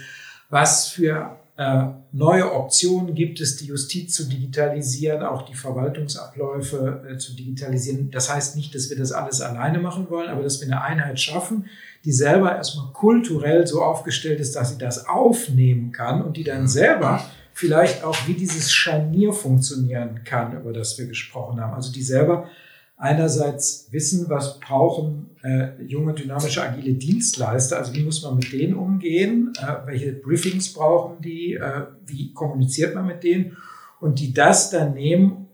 [0.49, 7.17] was für äh, neue Optionen gibt es, die Justiz zu digitalisieren, auch die Verwaltungsabläufe äh,
[7.17, 8.11] zu digitalisieren.
[8.11, 11.19] Das heißt nicht, dass wir das alles alleine machen wollen, aber dass wir eine Einheit
[11.19, 11.65] schaffen,
[12.05, 16.67] die selber erstmal kulturell so aufgestellt ist, dass sie das aufnehmen kann und die dann
[16.67, 17.23] selber
[17.53, 21.73] vielleicht auch wie dieses Scharnier funktionieren kann, über das wir gesprochen haben.
[21.73, 22.49] Also die selber
[22.97, 28.75] einerseits wissen, was brauchen äh, junge, dynamische, agile Dienstleister, also wie muss man mit denen
[28.75, 33.57] umgehen, äh, welche Briefings brauchen die, äh, wie kommuniziert man mit denen
[33.99, 35.47] und die das dann nehmen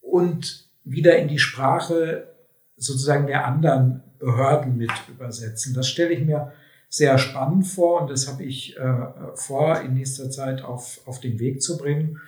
[0.00, 2.28] und wieder in die Sprache
[2.76, 5.74] sozusagen der anderen Behörden mit übersetzen.
[5.74, 6.52] Das stelle ich mir
[6.88, 11.38] sehr spannend vor und das habe ich äh, vor, in nächster Zeit auf, auf den
[11.38, 12.18] Weg zu bringen.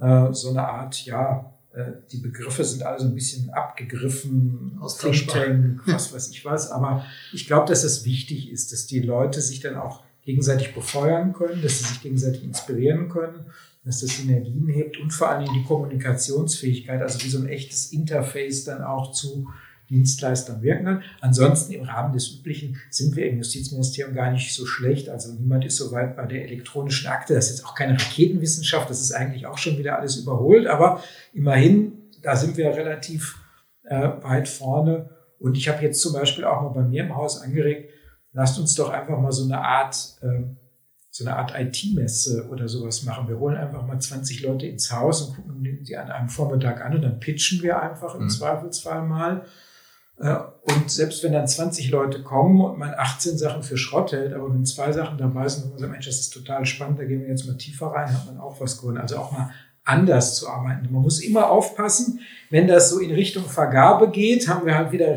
[0.00, 5.44] Äh, so eine Art, ja, äh, die Begriffe sind alle so ein bisschen abgegriffen, Austauschbar.
[5.44, 9.00] Think Tank, was weiß ich was, aber ich glaube, dass es wichtig ist, dass die
[9.00, 13.46] Leute sich dann auch gegenseitig befeuern können, dass sie sich gegenseitig inspirieren können,
[13.84, 18.64] dass das Synergien hebt und vor allem die Kommunikationsfähigkeit, also wie so ein echtes Interface
[18.64, 19.48] dann auch zu
[19.88, 21.02] Dienstleistern wirken kann.
[21.20, 25.08] Ansonsten im Rahmen des Üblichen sind wir im Justizministerium gar nicht so schlecht.
[25.08, 27.34] Also niemand ist so weit bei der elektronischen Akte.
[27.34, 28.90] Das ist jetzt auch keine Raketenwissenschaft.
[28.90, 30.66] Das ist eigentlich auch schon wieder alles überholt.
[30.66, 33.38] Aber immerhin, da sind wir relativ
[33.84, 35.10] äh, weit vorne.
[35.38, 37.90] Und ich habe jetzt zum Beispiel auch mal bei mir im Haus angeregt,
[38.32, 40.42] lasst uns doch einfach mal so eine Art, äh,
[41.10, 43.28] so eine Art IT-Messe oder sowas machen.
[43.28, 46.94] Wir holen einfach mal 20 Leute ins Haus und gucken sie an einem Vormittag an
[46.96, 48.30] und dann pitchen wir einfach im Mhm.
[48.30, 49.44] Zweifelsfall mal.
[50.18, 54.32] Äh, Und selbst wenn dann 20 Leute kommen und man 18 Sachen für Schrott hält,
[54.32, 57.20] aber wenn zwei Sachen dabei sind und man Mensch, das ist total spannend, da gehen
[57.20, 58.98] wir jetzt mal tiefer rein, hat man auch was gewonnen.
[58.98, 59.50] Also auch mal
[59.84, 60.88] anders zu arbeiten.
[60.90, 65.16] Man muss immer aufpassen, wenn das so in Richtung Vergabe geht, haben wir halt wieder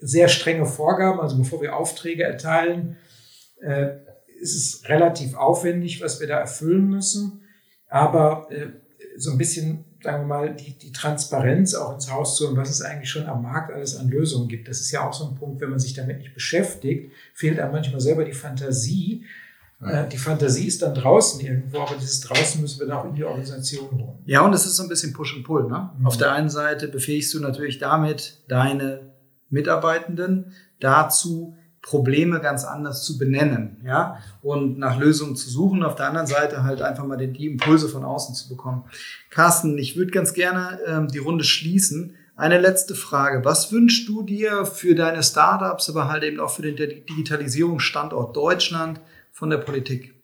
[0.00, 1.20] sehr strenge Vorgaben.
[1.20, 2.96] Also bevor wir Aufträge erteilen,
[3.60, 3.88] äh,
[4.40, 7.42] ist es relativ aufwendig, was wir da erfüllen müssen.
[7.88, 8.68] Aber äh,
[9.16, 12.70] so ein bisschen, sagen wir mal, die, die Transparenz auch ins Haus zu und was
[12.70, 14.68] es eigentlich schon am Markt alles an Lösungen gibt.
[14.68, 17.72] Das ist ja auch so ein Punkt, wenn man sich damit nicht beschäftigt, fehlt einem
[17.72, 19.24] manchmal selber die Fantasie.
[19.80, 20.04] Ja.
[20.04, 23.14] Äh, Die Fantasie ist dann draußen irgendwo, aber dieses draußen müssen wir dann auch in
[23.14, 24.18] die Organisation holen.
[24.24, 25.68] Ja, und es ist so ein bisschen Push und Pull.
[25.68, 25.90] Ne?
[25.98, 26.06] Mhm.
[26.06, 29.12] Auf der einen Seite befähigst du natürlich damit deine
[29.50, 31.56] Mitarbeitenden dazu,
[31.88, 35.82] Probleme ganz anders zu benennen, ja, und nach Lösungen zu suchen.
[35.82, 38.84] Auf der anderen Seite halt einfach mal die, Impulse von außen zu bekommen.
[39.30, 43.44] Carsten, ich würde ganz gerne ähm, die Runde schließen, Eine letzte Frage.
[43.44, 49.00] Was wünschst du dir für deine Startups, aber halt eben auch für den Digitalisierungsstandort Deutschland
[49.32, 50.14] von der Politik?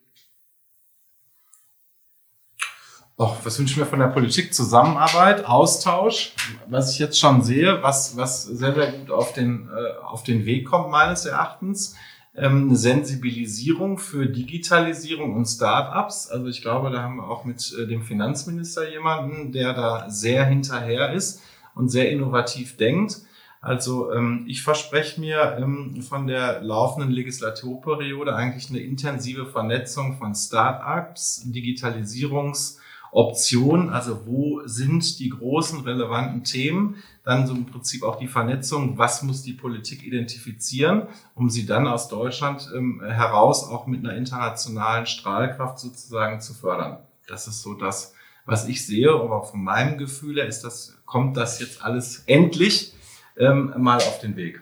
[3.17, 4.53] Och, was wünsche ich mir von der Politik?
[4.53, 6.33] Zusammenarbeit, Austausch,
[6.67, 10.45] was ich jetzt schon sehe, was, was sehr, sehr gut auf den, äh, auf den
[10.47, 11.95] Weg kommt, meines Erachtens.
[12.35, 16.27] Ähm, Sensibilisierung für Digitalisierung und Startups.
[16.27, 20.45] Also ich glaube, da haben wir auch mit äh, dem Finanzminister jemanden, der da sehr
[20.47, 21.41] hinterher ist
[21.77, 23.21] und sehr innovativ denkt.
[23.61, 30.35] Also ähm, ich verspreche mir ähm, von der laufenden Legislaturperiode eigentlich eine intensive Vernetzung von
[30.35, 32.79] Startups, Digitalisierungs-
[33.15, 38.99] Option, also wo sind die großen relevanten Themen, dann so im Prinzip auch die Vernetzung,
[38.99, 41.07] was muss die Politik identifizieren,
[41.37, 46.99] um sie dann aus Deutschland ähm, heraus auch mit einer internationalen Strahlkraft sozusagen zu fördern.
[47.29, 48.15] Das ist so das,
[48.47, 52.95] was ich sehe, aber von meinem Gefühl her ist das, kommt das jetzt alles endlich
[53.37, 54.61] ähm, mal auf den Weg.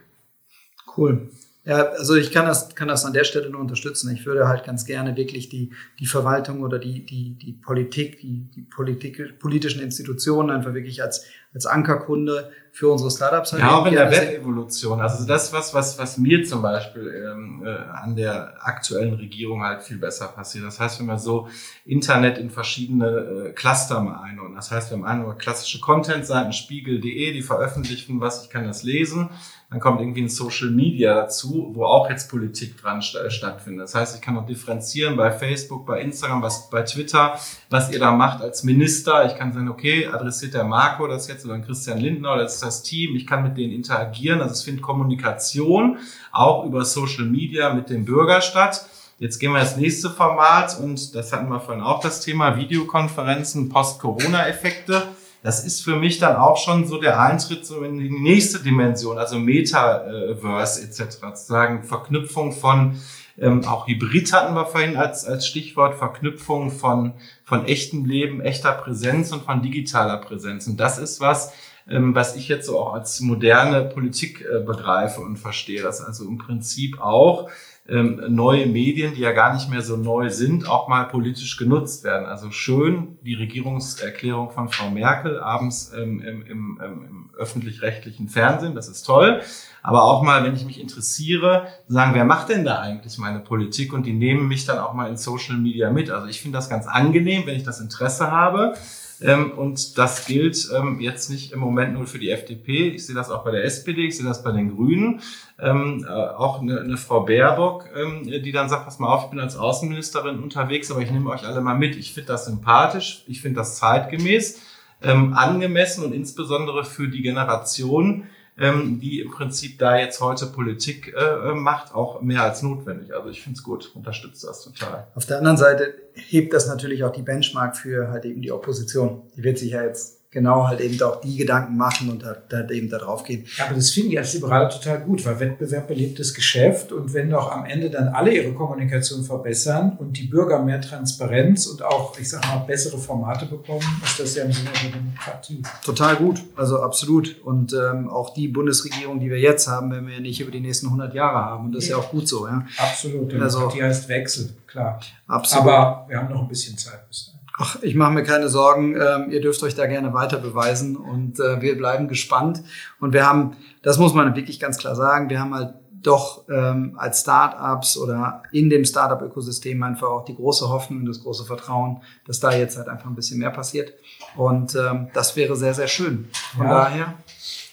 [0.94, 1.30] Cool.
[1.64, 4.12] Ja, also ich kann das, kann das an der Stelle nur unterstützen.
[4.12, 8.50] Ich würde halt ganz gerne wirklich die, die Verwaltung oder die, die, die Politik, die,
[8.52, 13.62] die Politik, politischen Institutionen einfach wirklich als, als Ankerkunde für unsere Startups halt.
[13.62, 15.00] Ja, auch in der Web-Evolution.
[15.00, 19.82] Also das, was, was, was mir zum Beispiel ähm, äh, an der aktuellen Regierung halt
[19.82, 20.64] viel besser passiert.
[20.64, 21.46] Das heißt, wenn wir so
[21.84, 24.56] Internet in verschiedene äh, Cluster mal einordnen.
[24.56, 29.28] Das heißt, wir haben einmal klassische Content-Seiten, spiegel.de, die veröffentlichen was, ich kann das lesen.
[29.72, 33.84] Dann kommt irgendwie ein Social Media dazu, wo auch jetzt Politik dran stattfindet.
[33.84, 37.38] Das heißt, ich kann auch differenzieren bei Facebook, bei Instagram, was, bei Twitter,
[37.70, 39.24] was ihr da macht als Minister.
[39.24, 42.62] Ich kann sagen, okay, adressiert der Marco das jetzt oder Christian Lindner oder das ist
[42.62, 43.16] das Team.
[43.16, 44.42] Ich kann mit denen interagieren.
[44.42, 45.96] Also es findet Kommunikation
[46.32, 48.86] auch über Social Media mit dem Bürger statt.
[49.18, 53.70] Jetzt gehen wir ins nächste Format und das hatten wir vorhin auch das Thema Videokonferenzen,
[53.70, 55.02] Post-Corona-Effekte
[55.42, 59.18] das ist für mich dann auch schon so der Eintritt so in die nächste Dimension,
[59.18, 61.18] also Metaverse etc.
[61.34, 62.96] Zu sagen, Verknüpfung von
[63.38, 67.14] ähm, auch Hybrid hatten wir vorhin als, als Stichwort, Verknüpfung von,
[67.44, 70.66] von echtem Leben, echter Präsenz und von digitaler Präsenz.
[70.66, 71.52] Und das ist was,
[71.88, 75.82] ähm, was ich jetzt so auch als moderne Politik äh, begreife und verstehe.
[75.82, 77.48] Das also im Prinzip auch
[77.88, 82.04] ähm, neue Medien, die ja gar nicht mehr so neu sind, auch mal politisch genutzt
[82.04, 82.26] werden.
[82.26, 88.88] Also schön die Regierungserklärung von Frau Merkel abends ähm, im, im, im öffentlich-rechtlichen Fernsehen, das
[88.88, 89.40] ist toll.
[89.82, 93.92] Aber auch mal, wenn ich mich interessiere, sagen, wer macht denn da eigentlich meine Politik?
[93.92, 96.08] Und die nehmen mich dann auch mal in Social Media mit.
[96.08, 98.74] Also ich finde das ganz angenehm, wenn ich das Interesse habe.
[99.22, 102.88] Ähm, und das gilt ähm, jetzt nicht im Moment nur für die FDP.
[102.88, 105.20] Ich sehe das auch bei der SPD, ich sehe das bei den Grünen.
[105.58, 107.88] Ähm, äh, auch eine, eine Frau Baerbock,
[108.24, 111.46] die dann sagt, pass mal auf, ich bin als Außenministerin unterwegs, aber ich nehme euch
[111.46, 111.96] alle mal mit.
[111.96, 114.60] Ich finde das sympathisch, ich finde das zeitgemäß,
[115.00, 118.24] angemessen und insbesondere für die Generation,
[118.62, 123.12] ähm, die im Prinzip da jetzt heute Politik äh, macht, auch mehr als notwendig.
[123.12, 125.08] Also ich finde es gut, unterstützt das total.
[125.16, 129.22] Auf der anderen Seite hebt das natürlich auch die Benchmark für halt eben die Opposition.
[129.36, 132.70] Die wird sich ja jetzt genau halt eben auch die Gedanken machen und halt, halt
[132.70, 133.44] eben da drauf gehen.
[133.58, 137.12] Ja, aber das finde ich als Liberaler total gut, weil Wettbewerb belebt das Geschäft und
[137.12, 141.82] wenn doch am Ende dann alle ihre Kommunikation verbessern und die Bürger mehr Transparenz und
[141.82, 145.62] auch, ich sag mal, bessere Formate bekommen, ist das ja im Sinne der Demokratie.
[145.84, 147.36] Total gut, also absolut.
[147.44, 150.60] Und ähm, auch die Bundesregierung, die wir jetzt haben, werden wir ja nicht über die
[150.60, 152.46] nächsten 100 Jahre haben und das ist ja auch gut so.
[152.46, 152.66] Ja?
[152.78, 154.98] Absolut, Demokratie also, heißt Wechsel, klar.
[155.26, 155.66] Absolut.
[155.66, 157.41] Aber wir haben noch ein bisschen Zeit bis dahin.
[157.64, 158.96] Ach, ich mache mir keine Sorgen.
[158.96, 162.60] Ähm, ihr dürft euch da gerne weiter beweisen und äh, wir bleiben gespannt.
[162.98, 166.94] Und wir haben, das muss man wirklich ganz klar sagen, wir haben halt doch ähm,
[166.96, 172.02] als Startups oder in dem Startup-Ökosystem einfach auch die große Hoffnung und das große Vertrauen,
[172.26, 173.92] dass da jetzt halt einfach ein bisschen mehr passiert.
[174.34, 176.30] Und ähm, das wäre sehr, sehr schön.
[176.56, 176.72] Von ja.
[176.72, 177.14] daher.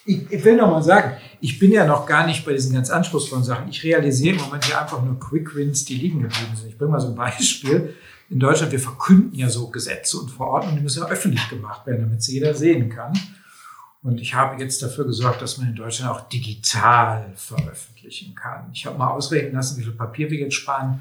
[0.05, 2.91] Ich, ich will noch mal sagen, ich bin ja noch gar nicht bei diesen ganz
[2.91, 3.67] anspruchsvollen Sachen.
[3.69, 6.69] Ich realisiere im Moment ja einfach nur Quick Wins, die liegen geblieben sind.
[6.69, 7.95] Ich bringe mal so ein Beispiel
[8.29, 12.01] in Deutschland, wir verkünden ja so Gesetze und Verordnungen, die müssen ja öffentlich gemacht werden,
[12.01, 13.13] damit sie jeder sehen kann.
[14.01, 18.69] Und ich habe jetzt dafür gesorgt, dass man in Deutschland auch digital veröffentlichen kann.
[18.71, 20.99] Ich habe mal ausrechnen lassen, wie viel Papier wir jetzt sparen.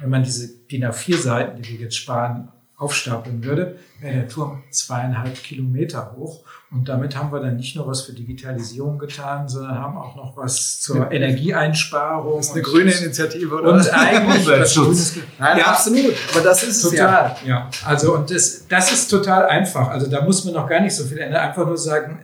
[0.00, 2.48] Wenn man diese DIN A4-Seiten, die wir jetzt sparen,
[2.78, 6.44] aufstapeln würde, wäre der Turm zweieinhalb Kilometer hoch.
[6.70, 10.36] Und damit haben wir dann nicht nur was für Digitalisierung getan, sondern haben auch noch
[10.36, 11.10] was zur ja.
[11.10, 12.36] Energieeinsparung.
[12.36, 13.72] Das ist eine grüne Initiative, oder?
[13.72, 15.16] Und eigentlich Umweltschutz.
[15.40, 16.14] Nein, ja, absolut.
[16.32, 17.36] Aber das ist total.
[17.40, 17.48] Es ja.
[17.48, 17.70] ja.
[17.84, 19.88] Also, und das, das ist total einfach.
[19.88, 21.48] Also, da muss man noch gar nicht so viel ändern.
[21.48, 22.20] Einfach nur sagen,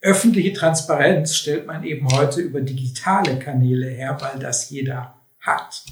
[0.00, 5.82] öffentliche Transparenz stellt man eben heute über digitale Kanäle her, weil das jeder hat.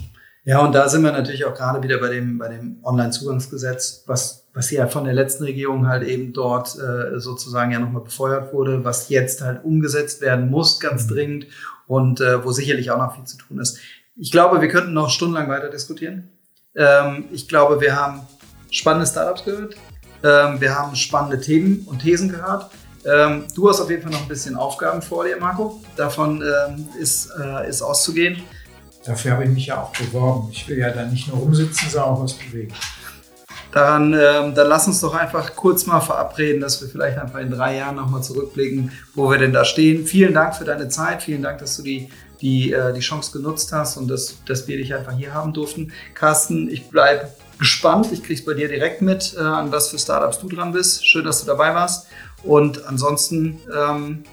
[0.49, 4.49] Ja, und da sind wir natürlich auch gerade wieder bei dem, bei dem Online-Zugangsgesetz, was
[4.55, 8.83] was ja von der letzten Regierung halt eben dort äh, sozusagen ja nochmal befeuert wurde,
[8.83, 11.09] was jetzt halt umgesetzt werden muss, ganz mhm.
[11.15, 11.47] dringend
[11.87, 13.79] und äh, wo sicherlich auch noch viel zu tun ist.
[14.17, 16.31] Ich glaube, wir könnten noch stundenlang weiter diskutieren.
[16.75, 18.23] Ähm, ich glaube, wir haben
[18.71, 19.77] spannende Startups gehört.
[20.25, 22.71] Ähm, wir haben spannende Themen und Thesen gehört.
[23.05, 25.81] Ähm, du hast auf jeden Fall noch ein bisschen Aufgaben vor dir, Marco.
[25.95, 28.43] Davon ähm, ist, äh, ist auszugehen.
[29.09, 30.51] Dafür habe ich mich ja auch beworben.
[30.53, 32.75] Ich will ja da nicht nur rumsitzen, sondern auch was bewegen.
[33.73, 37.51] Dann, ähm, dann lass uns doch einfach kurz mal verabreden, dass wir vielleicht einfach in
[37.51, 40.05] drei Jahren nochmal zurückblicken, wo wir denn da stehen.
[40.07, 41.23] Vielen Dank für deine Zeit.
[41.23, 42.11] Vielen Dank, dass du die,
[42.43, 45.93] die, äh, die Chance genutzt hast und dass, dass wir dich einfach hier haben durften.
[46.15, 47.29] Carsten, ich bleibe
[47.59, 48.13] gespannt.
[48.13, 51.07] Ich kriege es bei dir direkt mit, äh, an was für Startups du dran bist.
[51.07, 52.09] Schön, dass du dabei warst.
[52.43, 54.25] Und ansonsten ähm,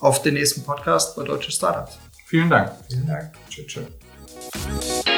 [0.00, 1.98] auf den nächsten Podcast bei Deutsche Startups.
[2.26, 2.72] Vielen Dank.
[2.88, 3.32] Vielen Dank.
[3.48, 3.66] Tschüss.
[3.66, 4.05] tschüss.
[4.54, 5.15] You.